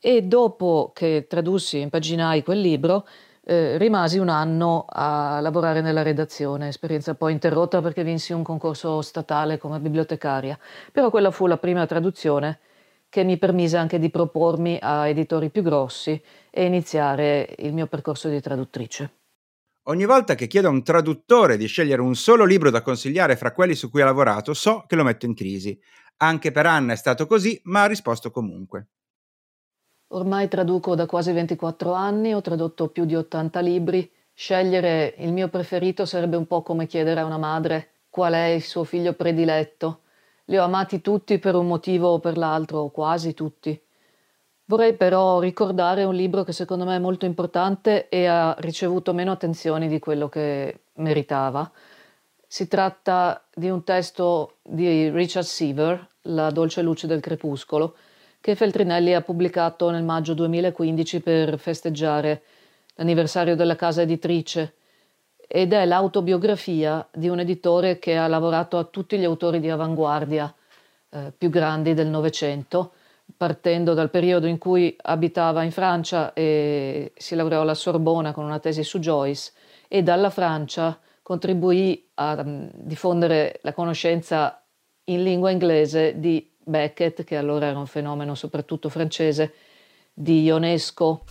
e 0.00 0.22
dopo 0.22 0.90
che 0.92 1.26
tradussi 1.28 1.76
e 1.76 1.82
impaginai 1.82 2.42
quel 2.42 2.60
libro, 2.60 3.06
eh, 3.50 3.78
rimasi 3.78 4.18
un 4.18 4.28
anno 4.28 4.84
a 4.88 5.40
lavorare 5.40 5.80
nella 5.80 6.02
redazione, 6.02 6.68
esperienza 6.68 7.16
poi 7.16 7.32
interrotta 7.32 7.82
perché 7.82 8.04
vinsi 8.04 8.32
un 8.32 8.44
concorso 8.44 9.02
statale 9.02 9.58
come 9.58 9.80
bibliotecaria, 9.80 10.56
però 10.92 11.10
quella 11.10 11.32
fu 11.32 11.48
la 11.48 11.56
prima 11.56 11.84
traduzione 11.84 12.60
che 13.08 13.24
mi 13.24 13.38
permise 13.38 13.76
anche 13.76 13.98
di 13.98 14.08
propormi 14.08 14.78
a 14.80 15.08
editori 15.08 15.50
più 15.50 15.62
grossi 15.62 16.22
e 16.48 16.64
iniziare 16.64 17.56
il 17.58 17.72
mio 17.72 17.88
percorso 17.88 18.28
di 18.28 18.40
traduttrice. 18.40 19.14
Ogni 19.88 20.06
volta 20.06 20.36
che 20.36 20.46
chiedo 20.46 20.68
a 20.68 20.70
un 20.70 20.84
traduttore 20.84 21.56
di 21.56 21.66
scegliere 21.66 22.02
un 22.02 22.14
solo 22.14 22.44
libro 22.44 22.70
da 22.70 22.82
consigliare 22.82 23.34
fra 23.34 23.50
quelli 23.50 23.74
su 23.74 23.90
cui 23.90 24.02
ha 24.02 24.04
lavorato, 24.04 24.54
so 24.54 24.84
che 24.86 24.94
lo 24.94 25.02
metto 25.02 25.26
in 25.26 25.34
crisi. 25.34 25.76
Anche 26.18 26.52
per 26.52 26.66
Anna 26.66 26.92
è 26.92 26.96
stato 26.96 27.26
così, 27.26 27.60
ma 27.64 27.82
ha 27.82 27.86
risposto 27.86 28.30
comunque. 28.30 28.90
Ormai 30.12 30.48
traduco 30.48 30.96
da 30.96 31.06
quasi 31.06 31.30
24 31.30 31.92
anni, 31.92 32.34
ho 32.34 32.40
tradotto 32.40 32.88
più 32.88 33.04
di 33.04 33.14
80 33.14 33.60
libri. 33.60 34.10
Scegliere 34.34 35.14
il 35.18 35.32
mio 35.32 35.48
preferito 35.48 36.04
sarebbe 36.04 36.36
un 36.36 36.48
po' 36.48 36.62
come 36.62 36.86
chiedere 36.86 37.20
a 37.20 37.24
una 37.24 37.38
madre 37.38 37.90
qual 38.08 38.32
è 38.32 38.46
il 38.46 38.62
suo 38.62 38.82
figlio 38.82 39.12
prediletto. 39.12 40.00
Li 40.46 40.58
ho 40.58 40.64
amati 40.64 41.00
tutti 41.00 41.38
per 41.38 41.54
un 41.54 41.68
motivo 41.68 42.08
o 42.08 42.18
per 42.18 42.38
l'altro, 42.38 42.80
o 42.80 42.90
quasi 42.90 43.34
tutti. 43.34 43.80
Vorrei 44.64 44.94
però 44.94 45.38
ricordare 45.38 46.02
un 46.02 46.14
libro 46.16 46.42
che 46.42 46.52
secondo 46.52 46.84
me 46.84 46.96
è 46.96 47.00
molto 47.00 47.24
importante 47.24 48.08
e 48.08 48.26
ha 48.26 48.56
ricevuto 48.58 49.14
meno 49.14 49.30
attenzioni 49.30 49.86
di 49.86 50.00
quello 50.00 50.28
che 50.28 50.80
meritava. 50.94 51.70
Si 52.48 52.66
tratta 52.66 53.44
di 53.54 53.70
un 53.70 53.84
testo 53.84 54.56
di 54.62 55.08
Richard 55.10 55.46
Seaver, 55.46 56.08
La 56.22 56.50
dolce 56.50 56.82
luce 56.82 57.06
del 57.06 57.20
crepuscolo, 57.20 57.94
che 58.40 58.54
Feltrinelli 58.54 59.14
ha 59.14 59.20
pubblicato 59.20 59.90
nel 59.90 60.02
maggio 60.02 60.34
2015 60.34 61.20
per 61.20 61.58
festeggiare 61.58 62.42
l'anniversario 62.94 63.54
della 63.54 63.76
casa 63.76 64.02
editrice 64.02 64.74
ed 65.46 65.72
è 65.72 65.84
l'autobiografia 65.84 67.06
di 67.12 67.28
un 67.28 67.40
editore 67.40 67.98
che 67.98 68.16
ha 68.16 68.28
lavorato 68.28 68.78
a 68.78 68.84
tutti 68.84 69.18
gli 69.18 69.24
autori 69.24 69.60
di 69.60 69.68
avanguardia 69.68 70.54
eh, 71.10 71.32
più 71.36 71.50
grandi 71.50 71.92
del 71.92 72.06
Novecento, 72.06 72.92
partendo 73.36 73.94
dal 73.94 74.10
periodo 74.10 74.46
in 74.46 74.58
cui 74.58 74.96
abitava 75.02 75.62
in 75.62 75.72
Francia 75.72 76.32
e 76.32 77.12
si 77.16 77.34
laureò 77.34 77.62
alla 77.62 77.74
Sorbona 77.74 78.32
con 78.32 78.44
una 78.44 78.58
tesi 78.58 78.84
su 78.84 78.98
Joyce 79.00 79.52
e 79.88 80.02
dalla 80.02 80.30
Francia 80.30 80.98
contribuì 81.22 82.08
a 82.14 82.40
um, 82.44 82.70
diffondere 82.72 83.58
la 83.62 83.72
conoscenza 83.72 84.62
in 85.04 85.22
lingua 85.22 85.50
inglese 85.50 86.18
di 86.18 86.48
Beckett, 86.70 87.24
che 87.24 87.36
allora 87.36 87.66
era 87.66 87.78
un 87.78 87.86
fenomeno 87.86 88.34
soprattutto 88.34 88.88
francese, 88.88 89.52
di 90.14 90.42
Ionesco. 90.44 91.24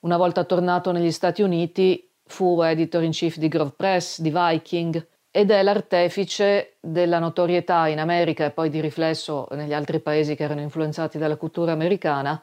Una 0.00 0.16
volta 0.16 0.44
tornato 0.44 0.92
negli 0.92 1.10
Stati 1.10 1.42
Uniti 1.42 2.08
fu 2.24 2.60
editor 2.62 3.02
in 3.02 3.10
chief 3.10 3.36
di 3.38 3.48
Grove 3.48 3.72
Press, 3.76 4.20
di 4.20 4.30
Viking, 4.30 5.04
ed 5.36 5.50
è 5.50 5.62
l'artefice 5.62 6.76
della 6.80 7.18
notorietà 7.18 7.88
in 7.88 7.98
America 7.98 8.46
e 8.46 8.52
poi 8.52 8.70
di 8.70 8.80
riflesso 8.80 9.46
negli 9.50 9.74
altri 9.74 10.00
paesi 10.00 10.34
che 10.34 10.44
erano 10.44 10.62
influenzati 10.62 11.18
dalla 11.18 11.36
cultura 11.36 11.72
americana 11.72 12.42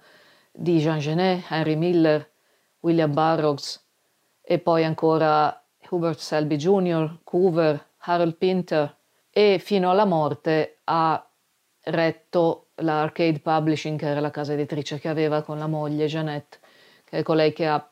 di 0.52 0.78
Jean 0.78 1.00
Genet, 1.00 1.46
Henry 1.50 1.76
Miller, 1.76 2.30
William 2.82 3.12
Burroughs 3.12 3.84
e 4.44 4.60
poi 4.60 4.84
ancora 4.84 5.60
Hubert 5.90 6.20
Selby 6.20 6.56
Jr., 6.56 7.18
Coover, 7.24 7.84
Harold 7.98 8.36
Pinter 8.36 8.96
e 9.32 9.58
fino 9.58 9.90
alla 9.90 10.06
morte 10.06 10.78
ha 10.84 11.28
retto 11.84 12.68
l'Arcade 12.76 13.40
Publishing, 13.40 14.00
che 14.00 14.08
era 14.08 14.20
la 14.20 14.32
casa 14.32 14.54
editrice 14.54 15.00
che 15.00 15.10
aveva 15.10 15.42
con 15.42 15.58
la 15.58 15.68
moglie 15.68 16.08
Jeannette, 16.08 16.60
che 17.04 17.20
è 17.20 17.24
colei 17.24 17.54
che 17.54 17.68
ha 17.68 17.90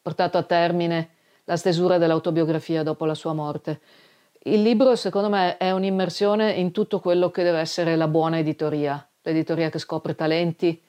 portato 0.00 0.38
a 0.38 0.42
termine 0.42 1.10
la 1.44 1.56
stesura 1.56 1.98
dell'autobiografia 1.98 2.82
dopo 2.82 3.04
la 3.04 3.14
sua 3.14 3.32
morte. 3.32 3.80
Il 4.44 4.62
libro, 4.62 4.94
secondo 4.96 5.28
me, 5.28 5.56
è 5.56 5.70
un'immersione 5.72 6.52
in 6.52 6.70
tutto 6.70 7.00
quello 7.00 7.30
che 7.30 7.42
deve 7.42 7.58
essere 7.58 7.96
la 7.96 8.08
buona 8.08 8.38
editoria, 8.38 9.06
l'editoria 9.22 9.70
che 9.70 9.78
scopre 9.78 10.14
talenti, 10.14 10.80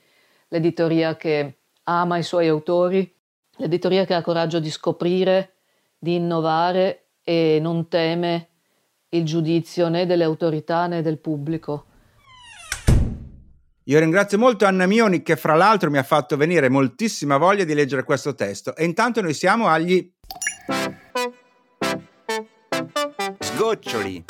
l'editoria 0.50 1.16
che 1.16 1.58
ama 1.84 2.18
i 2.18 2.24
suoi 2.24 2.48
autori, 2.48 3.12
l'editoria 3.58 4.06
che 4.06 4.14
ha 4.14 4.22
coraggio 4.22 4.60
di 4.60 4.70
scoprire, 4.70 5.54
di 5.98 6.16
innovare 6.16 7.06
e 7.24 7.58
non 7.60 7.88
teme 7.88 8.50
il 9.10 9.26
giudizio 9.26 9.90
né 9.90 10.06
delle 10.06 10.24
autorità 10.24 10.86
né 10.88 11.02
del 11.02 11.18
pubblico. 11.18 11.87
Io 13.90 14.00
ringrazio 14.00 14.38
molto 14.38 14.66
Anna 14.66 14.86
Mioni 14.86 15.24
che 15.24 15.38
fra 15.38 15.56
l'altro 15.56 15.90
mi 15.90 15.98
ha 15.98 16.04
fatto 16.04 16.36
venire 16.36 16.68
moltissima 16.68 17.38
voglia 17.38 17.64
di 17.64 17.74
leggere 17.74 18.04
questo 18.04 18.36
testo 18.36 18.76
e 18.76 18.84
intanto 18.84 19.22
noi 19.22 19.34
siamo 19.34 19.70
agli 19.70 20.12
sgoccioli. 23.40 24.26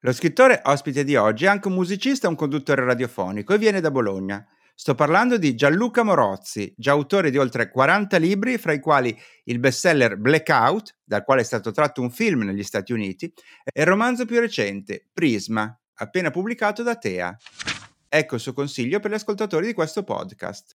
Lo 0.00 0.12
scrittore 0.12 0.60
ospite 0.64 1.04
di 1.04 1.14
oggi 1.14 1.44
è 1.44 1.48
anche 1.48 1.68
un 1.68 1.74
musicista 1.74 2.26
e 2.26 2.30
un 2.30 2.36
conduttore 2.36 2.84
radiofonico 2.84 3.54
e 3.54 3.58
viene 3.58 3.80
da 3.80 3.92
Bologna. 3.92 4.44
Sto 4.78 4.94
parlando 4.94 5.38
di 5.38 5.54
Gianluca 5.54 6.02
Morozzi, 6.02 6.74
già 6.76 6.92
autore 6.92 7.30
di 7.30 7.38
oltre 7.38 7.70
40 7.70 8.18
libri, 8.18 8.58
fra 8.58 8.74
i 8.74 8.78
quali 8.78 9.18
il 9.44 9.58
bestseller 9.58 10.18
Blackout, 10.18 10.98
dal 11.02 11.24
quale 11.24 11.40
è 11.40 11.44
stato 11.44 11.70
tratto 11.70 12.02
un 12.02 12.10
film 12.10 12.42
negli 12.42 12.62
Stati 12.62 12.92
Uniti, 12.92 13.24
e 13.64 13.80
il 13.80 13.86
romanzo 13.86 14.26
più 14.26 14.38
recente, 14.38 15.06
Prisma, 15.14 15.74
appena 15.94 16.30
pubblicato 16.30 16.82
da 16.82 16.94
Tea. 16.96 17.34
Ecco 18.06 18.34
il 18.34 18.40
suo 18.42 18.52
consiglio 18.52 19.00
per 19.00 19.12
gli 19.12 19.14
ascoltatori 19.14 19.64
di 19.66 19.72
questo 19.72 20.04
podcast. 20.04 20.76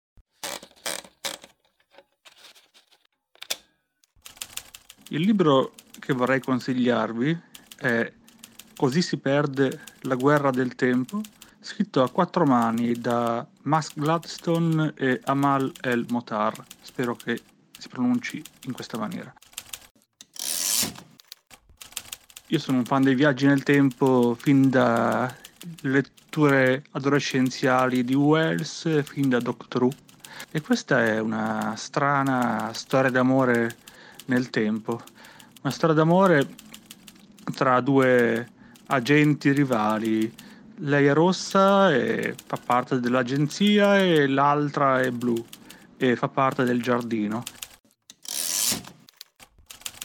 Il 5.09 5.21
libro 5.21 5.73
che 5.99 6.13
vorrei 6.13 6.39
consigliarvi 6.39 7.37
è 7.75 8.13
Così 8.77 9.01
si 9.01 9.17
perde 9.17 9.83
la 10.03 10.15
guerra 10.15 10.51
del 10.51 10.73
tempo 10.75 11.21
scritto 11.61 12.01
a 12.01 12.09
quattro 12.09 12.45
mani 12.45 12.93
da 12.93 13.45
Max 13.63 13.91
Gladstone 13.93 14.93
e 14.95 15.19
Amal 15.25 15.71
El 15.81 16.05
Motar. 16.09 16.53
Spero 16.81 17.15
che 17.15 17.41
si 17.77 17.87
pronunci 17.87 18.41
in 18.63 18.71
questa 18.71 18.97
maniera. 18.97 19.33
Io 22.47 22.59
sono 22.59 22.79
un 22.79 22.85
fan 22.85 23.03
dei 23.03 23.13
viaggi 23.13 23.45
nel 23.45 23.63
tempo 23.63 24.35
fin 24.39 24.69
da 24.69 25.33
letture 25.81 26.83
adolescenziali 26.91 28.03
di 28.03 28.15
Wells, 28.15 29.03
fin 29.03 29.29
da 29.29 29.39
Doctor 29.39 29.83
Who. 29.83 29.93
E 30.51 30.61
questa 30.61 31.05
è 31.05 31.19
una 31.19 31.75
strana 31.75 32.71
storia 32.73 33.11
d'amore 33.11 33.77
nel 34.25 34.49
tempo. 34.49 35.01
Una 35.61 35.71
storia 35.71 35.95
d'amore 35.95 36.47
tra 37.53 37.81
due 37.81 38.47
agenti 38.87 39.51
rivali 39.51 40.33
lei 40.81 41.07
è 41.07 41.13
rossa 41.13 41.93
e 41.93 42.35
fa 42.45 42.57
parte 42.63 42.99
dell'agenzia 42.99 43.97
e 43.97 44.27
l'altra 44.27 45.01
è 45.01 45.11
blu 45.11 45.43
e 45.97 46.15
fa 46.15 46.27
parte 46.27 46.63
del 46.63 46.81
giardino. 46.81 47.43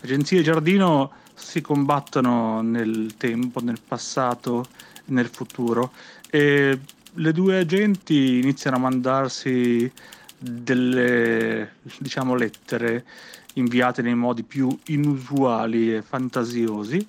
Agenzia 0.02 0.40
e 0.40 0.42
giardino 0.42 1.12
si 1.34 1.60
combattono 1.60 2.60
nel 2.62 3.14
tempo, 3.16 3.62
nel 3.62 3.80
passato, 3.86 4.66
nel 5.06 5.28
futuro 5.28 5.92
e 6.28 6.78
le 7.12 7.32
due 7.32 7.58
agenti 7.58 8.40
iniziano 8.40 8.76
a 8.76 8.80
mandarsi 8.80 9.90
delle 10.36 11.74
diciamo 11.98 12.34
lettere 12.34 13.04
inviate 13.54 14.02
nei 14.02 14.16
modi 14.16 14.42
più 14.42 14.76
inusuali 14.86 15.94
e 15.94 16.02
fantasiosi 16.02 17.06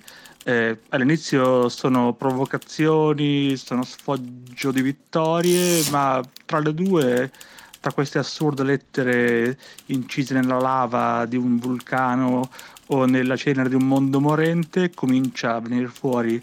eh, 0.48 0.78
all'inizio 0.90 1.68
sono 1.68 2.12
provocazioni, 2.12 3.56
sono 3.56 3.82
sfoggio 3.82 4.70
di 4.70 4.80
vittorie, 4.80 5.82
ma 5.90 6.22
tra 6.44 6.60
le 6.60 6.72
due, 6.72 7.32
tra 7.80 7.92
queste 7.92 8.18
assurde 8.18 8.62
lettere 8.62 9.58
incise 9.86 10.34
nella 10.34 10.60
lava 10.60 11.26
di 11.26 11.36
un 11.36 11.58
vulcano 11.58 12.48
o 12.86 13.06
nella 13.06 13.34
cenere 13.34 13.68
di 13.68 13.74
un 13.74 13.88
mondo 13.88 14.20
morente, 14.20 14.94
comincia 14.94 15.56
a 15.56 15.60
venire 15.60 15.88
fuori 15.88 16.40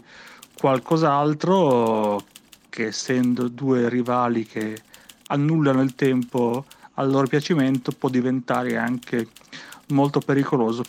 qualcos'altro 0.54 2.22
che 2.68 2.88
essendo 2.88 3.48
due 3.48 3.88
rivali 3.88 4.44
che 4.44 4.82
annullano 5.28 5.80
il 5.80 5.94
tempo 5.94 6.66
al 6.96 7.10
loro 7.10 7.26
piacimento 7.26 7.90
può 7.92 8.10
diventare 8.10 8.76
anche 8.76 9.28
molto 9.88 10.20
pericoloso 10.20 10.84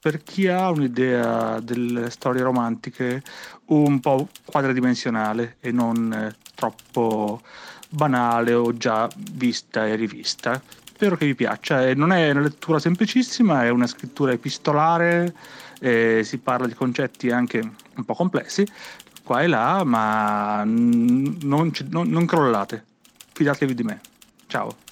per 0.00 0.22
chi 0.22 0.48
ha 0.48 0.70
un'idea 0.70 1.60
delle 1.60 2.08
storie 2.08 2.42
romantiche 2.42 3.22
un 3.66 4.00
po' 4.00 4.28
quadridimensionale 4.46 5.56
e 5.60 5.70
non 5.72 6.12
eh, 6.12 6.34
troppo 6.54 7.42
banale 7.90 8.54
o 8.54 8.74
già 8.76 9.08
vista 9.32 9.86
e 9.86 9.96
rivista. 9.96 10.60
Spero 10.84 11.16
che 11.16 11.26
vi 11.26 11.34
piaccia. 11.34 11.86
E 11.86 11.94
non 11.94 12.12
è 12.12 12.30
una 12.30 12.40
lettura 12.40 12.78
semplicissima, 12.78 13.64
è 13.64 13.68
una 13.68 13.86
scrittura 13.86 14.32
epistolare, 14.32 15.34
si 15.80 16.38
parla 16.42 16.66
di 16.66 16.74
concetti 16.74 17.30
anche 17.30 17.58
un 17.58 18.04
po' 18.04 18.14
complessi, 18.14 18.66
qua 19.22 19.42
e 19.42 19.46
là, 19.46 19.82
ma 19.84 20.62
non, 20.64 21.38
non, 21.42 21.72
non 22.08 22.26
crollate. 22.26 22.84
Fidatevi 23.32 23.74
di 23.74 23.82
me. 23.82 24.00
Ciao. 24.46 24.89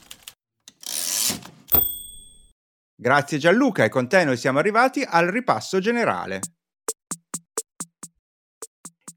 Grazie 3.01 3.39
Gianluca 3.39 3.85
e 3.85 3.89
con 3.89 4.09
te 4.09 4.25
noi 4.25 4.37
siamo 4.37 4.59
arrivati 4.59 5.05
al 5.07 5.29
ripasso 5.29 5.79
generale. 5.79 6.41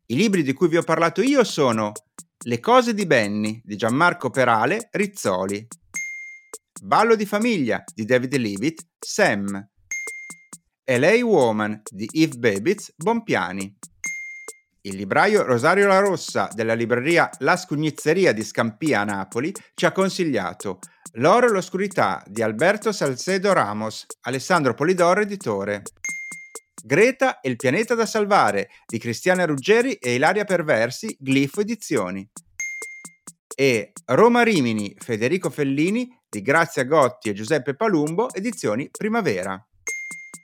I 0.06 0.16
libri 0.16 0.44
di 0.44 0.54
cui 0.54 0.68
vi 0.68 0.78
ho 0.78 0.84
parlato 0.84 1.24
io 1.24 1.44
sono 1.44 1.92
Le 2.46 2.60
cose 2.60 2.94
di 2.94 3.08
Benny 3.08 3.60
di 3.64 3.76
Gianmarco 3.76 4.30
Perale, 4.30 4.90
Rizzoli. 4.92 5.66
Ballo 6.80 7.16
di 7.16 7.26
famiglia 7.26 7.84
di 7.92 8.06
David 8.06 8.36
Leavitt, 8.36 8.88
Sam. 9.00 9.68
LA 10.84 11.26
Woman 11.26 11.82
di 11.90 12.08
Yves 12.12 12.38
Babitz, 12.38 12.94
Bompiani. 12.96 13.80
Il 14.84 14.96
libraio 14.96 15.44
Rosario 15.44 15.86
La 15.86 16.00
Rossa 16.00 16.50
della 16.54 16.74
libreria 16.74 17.30
La 17.40 17.56
Scugnizzeria 17.56 18.34
di 18.34 18.44
Scampia 18.44 19.02
a 19.02 19.04
Napoli 19.04 19.54
ci 19.76 19.86
ha 19.86 19.92
consigliato 19.92 20.80
L'oro 21.16 21.46
e 21.46 21.52
l'oscurità 21.52 22.24
di 22.26 22.42
Alberto 22.42 22.92
Salcedo 22.92 23.54
Ramos, 23.54 24.08
Alessandro 24.22 24.74
Polidoro 24.74 25.22
editore. 25.22 25.84
Greta 26.84 27.42
e 27.42 27.50
il 27.50 27.58
pianeta 27.58 27.94
da 27.94 28.08
salvare 28.08 28.70
di 28.88 28.98
Cristiana 28.98 29.46
Ruggeri 29.46 29.94
e 29.94 30.16
Ilaria 30.16 30.46
Perversi, 30.46 31.16
Glifo 31.20 31.62
Edizioni. 31.62 32.28
E 33.56 33.92
Roma 34.06 34.42
Rimini, 34.42 34.96
Federico 34.98 35.52
Fellini 35.52 36.10
di 36.28 36.42
Grazia 36.42 36.86
Gotti 36.86 37.30
e 37.30 37.34
Giuseppe 37.34 37.76
Palumbo, 37.76 38.34
edizioni 38.34 38.90
Primavera. 38.90 39.64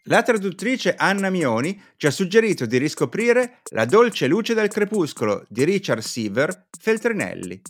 La 0.09 0.23
traduttrice 0.23 0.95
Anna 0.95 1.29
Mioni 1.29 1.81
ci 1.97 2.07
ha 2.07 2.11
suggerito 2.11 2.65
di 2.65 2.77
riscoprire 2.77 3.59
La 3.71 3.83
dolce 3.83 4.27
luce 4.27 4.53
del 4.53 4.69
crepuscolo 4.69 5.43
di 5.49 5.65
Richard 5.65 5.99
Seaver, 5.99 6.67
Feltrinelli. 6.79 7.61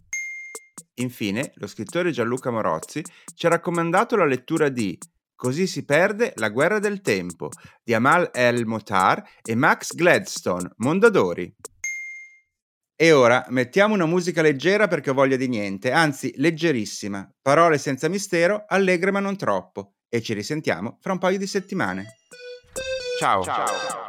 Infine, 0.96 1.52
lo 1.56 1.66
scrittore 1.66 2.12
Gianluca 2.12 2.52
Morozzi 2.52 3.04
ci 3.34 3.48
ha 3.48 3.50
raccomandato 3.50 4.16
la 4.16 4.26
lettura 4.26 4.70
di 4.70 4.96
Così 5.36 5.66
si 5.66 5.84
perde 5.84 6.34
la 6.36 6.50
guerra 6.50 6.78
del 6.78 7.02
tempo 7.02 7.50
di 7.84 7.96
Amal 7.96 8.30
El 8.32 8.68
Motar 8.68 9.24
e 9.42 9.56
Max 9.56 9.96
Gladstone, 9.96 10.74
Mondadori. 10.78 11.52
E 12.96 13.12
ora 13.12 13.46
mettiamo 13.50 13.96
una 13.96 14.06
musica 14.06 14.44
leggera 14.44 14.88
perché 14.88 15.10
ho 15.10 15.16
voglia 15.16 15.38
di 15.38 15.48
niente, 15.48 15.92
anzi 15.92 16.34
leggerissima, 16.38 17.28
parole 17.42 17.80
senza 17.80 18.08
mistero, 18.08 18.64
allegre 18.68 19.12
ma 19.12 19.20
non 19.20 19.38
troppo, 19.38 19.97
e 20.10 20.22
ci 20.22 20.34
risentiamo 20.34 20.97
fra 21.01 21.14
un 21.14 21.20
paio 21.20 21.38
di 21.38 21.47
settimane. 21.47 22.18
Ciao. 23.20 23.43
Ciao. 23.43 24.08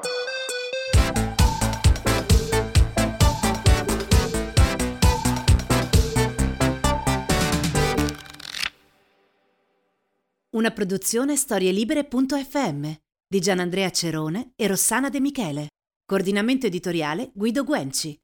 Una 10.50 10.70
produzione 10.70 11.36
storielibere.fm 11.36 12.90
di 13.26 13.40
Gianandrea 13.40 13.90
Cerone 13.90 14.52
e 14.56 14.66
Rossana 14.66 15.08
De 15.08 15.20
Michele. 15.20 15.68
Coordinamento 16.04 16.66
editoriale 16.66 17.30
Guido 17.34 17.64
Guenci. 17.64 18.18